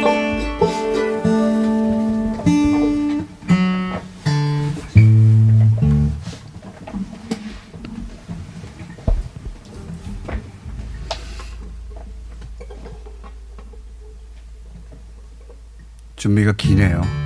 준비가 16.23 16.53
기네요. 16.53 17.22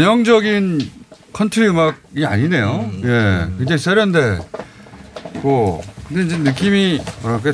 전형적인 0.00 0.90
컨트리 1.34 1.68
음악이 1.68 2.24
아니네요. 2.24 2.90
예, 3.04 3.46
굉장히 3.58 3.78
세련되고 3.78 4.48
근데 6.08 6.22
이제 6.22 6.38
느낌이 6.38 7.02
뭐랄까 7.20 7.52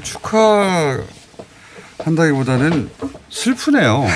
축하한다기보다는 1.98 2.88
슬프네요. 3.30 4.06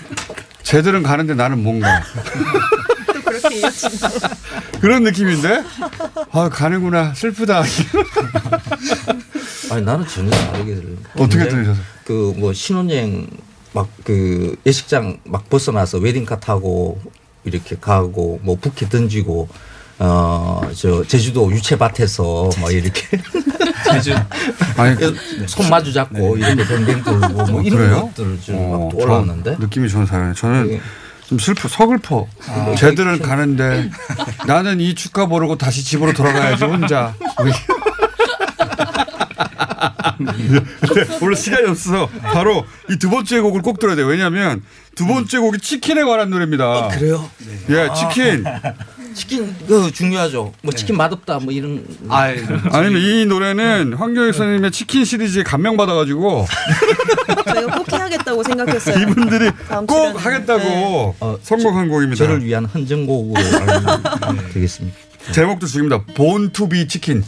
쟤들은 0.64 1.02
가는데 1.02 1.34
나는 1.34 1.62
뭔가. 1.62 2.02
그런 4.80 5.02
느낌인데 5.02 5.62
아 6.32 6.48
가는구나 6.48 7.12
슬프다. 7.12 7.62
아니 9.70 9.82
나는 9.84 10.06
전혀 10.06 10.30
다르게 10.30 10.76
들려요. 10.76 10.96
어떻게 11.18 11.46
들으셨어요? 11.46 11.84
그뭐 12.06 12.54
신혼여행 12.54 13.26
막 13.74 13.86
그 14.04 14.56
예식장 14.64 15.18
막 15.24 15.50
벗어나서 15.50 15.98
웨딩카 15.98 16.38
타고 16.38 17.00
이렇게 17.46 17.76
가고 17.80 18.40
뭐 18.42 18.56
부케 18.60 18.88
던지고 18.88 19.48
어저 19.98 21.04
제주도 21.06 21.50
유채밭에서 21.50 22.50
막 22.60 22.72
이렇게 22.72 23.18
제주 23.90 24.14
아니 24.76 24.96
손 25.46 25.70
마주 25.70 25.92
잡고 25.92 26.36
이렇게 26.36 26.66
뱅뱅 26.66 27.02
돌고 27.02 27.28
뭐 27.28 27.60
어, 27.60 27.62
이런 27.62 27.78
그래요? 27.78 28.10
것들 28.14 28.38
좀 28.44 28.56
어, 28.56 28.88
막 28.90 28.98
올라왔는데 28.98 29.54
저 29.56 29.62
느낌이 29.62 29.88
저는 29.88 30.06
다르네. 30.06 30.34
저는 30.34 30.66
네. 30.68 30.80
좀 31.26 31.38
슬퍼, 31.40 31.66
서글퍼. 31.68 32.26
아. 32.48 32.74
쟤들은 32.78 33.20
가는데 33.20 33.90
나는 34.46 34.80
이 34.80 34.94
축가 34.94 35.26
모르고 35.26 35.56
다시 35.58 35.82
집으로 35.82 36.12
돌아가야지 36.12 36.64
혼자. 36.64 37.14
원래 41.20 41.34
시간이 41.36 41.68
없어서 41.68 42.08
바로 42.22 42.64
이 42.90 42.96
두 42.98 43.10
번째 43.10 43.40
곡을 43.40 43.62
꼭 43.62 43.78
들어야 43.78 43.96
돼요. 43.96 44.06
왜냐하면 44.06 44.62
두 44.96 45.06
번째 45.06 45.38
곡이 45.38 45.58
치킨에 45.60 46.02
관한 46.04 46.30
노래입니다. 46.30 46.88
그래요? 46.88 47.30
예, 47.68 47.88
치킨. 47.94 48.44
치킨 49.14 49.54
그 49.68 49.90
중요하죠. 49.92 50.52
뭐 50.62 50.72
치킨 50.74 50.96
맛없다 50.96 51.38
뭐 51.38 51.52
이런. 51.52 51.86
아니면 52.08 53.00
이 53.02 53.24
노래는 53.26 53.92
황교익 53.92 54.34
선생님의 54.34 54.72
치킨 54.72 55.04
시리즈에 55.04 55.42
감명 55.42 55.76
받아가지고 55.76 56.46
저희가 57.46 57.76
꼭 57.78 57.92
해야겠다고 57.92 58.42
생각했어요. 58.42 59.02
이분들이 59.02 59.50
다음 59.68 59.86
꼭 59.86 59.94
출연은. 59.96 60.16
하겠다고 60.18 61.16
선곡한 61.42 61.88
곡입니다. 61.88 62.24
어, 62.24 62.26
저를 62.26 62.44
위한 62.44 62.64
헌정곡으로 62.64 63.40
되겠습니다. 64.54 64.96
제목도 65.32 65.66
죽입니다. 65.66 66.02
Born 66.14 66.50
to 66.50 66.69
be 66.69 66.88
chicken. 66.88 67.22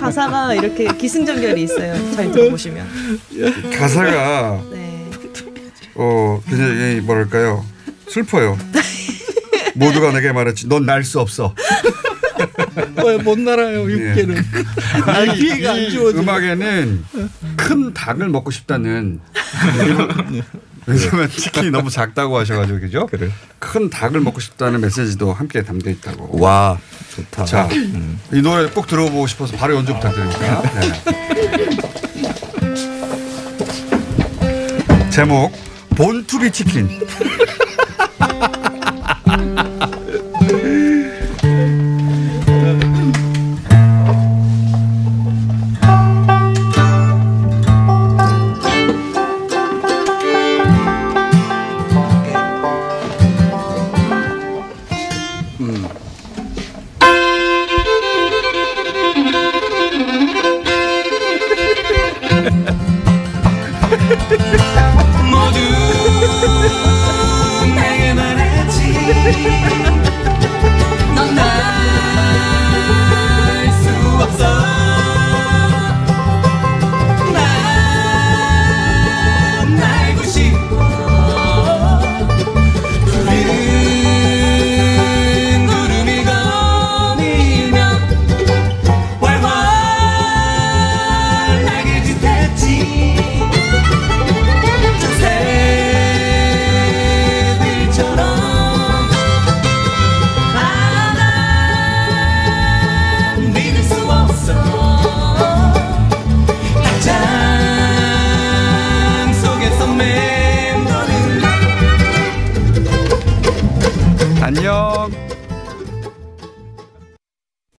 가사가 0.00 0.54
이렇게 0.54 0.86
기승전결이 0.96 1.62
있어요. 1.62 2.12
잘 2.14 2.30
들어보시면. 2.32 2.86
가사가 3.78 4.62
네. 4.70 5.10
어 5.94 6.40
굉장히 6.48 7.00
뭐랄까요 7.00 7.64
슬퍼요. 8.08 8.58
모두가 9.74 10.12
내게 10.12 10.32
말했지. 10.32 10.68
넌 10.68 10.84
날 10.86 11.04
수 11.04 11.20
없어. 11.20 11.54
못 13.24 13.38
날아요 13.38 13.90
육개는. 13.90 14.34
날 15.06 15.28
이, 15.28 15.34
기회가 15.38 15.72
안이 15.72 15.90
주어져. 15.90 16.18
음악에는 16.20 17.04
큰 17.56 17.94
닭을 17.94 18.28
먹고 18.28 18.50
싶다는. 18.50 19.20
왜냐면 20.86 21.28
치킨이 21.28 21.70
너무 21.70 21.90
작다고 21.90 22.38
하셔가지고 22.38 22.80
그죠? 22.80 23.08
큰 23.58 23.90
닭을 23.90 24.20
먹고 24.20 24.40
싶다는 24.40 24.80
메시지도 24.80 25.32
함께 25.32 25.62
담겨 25.62 25.90
있다고. 25.90 26.38
와 26.40 26.78
좋다. 27.14 27.44
자, 27.44 27.68
음. 27.72 28.20
이 28.32 28.40
노래 28.40 28.68
꼭 28.70 28.86
들어보고 28.86 29.26
싶어서 29.26 29.56
바로 29.56 29.74
연주 29.74 29.92
부탁드립니다. 29.94 30.62
네. 30.80 30.92
제목 35.10 35.52
본투비 35.96 36.50
치킨. 36.52 36.88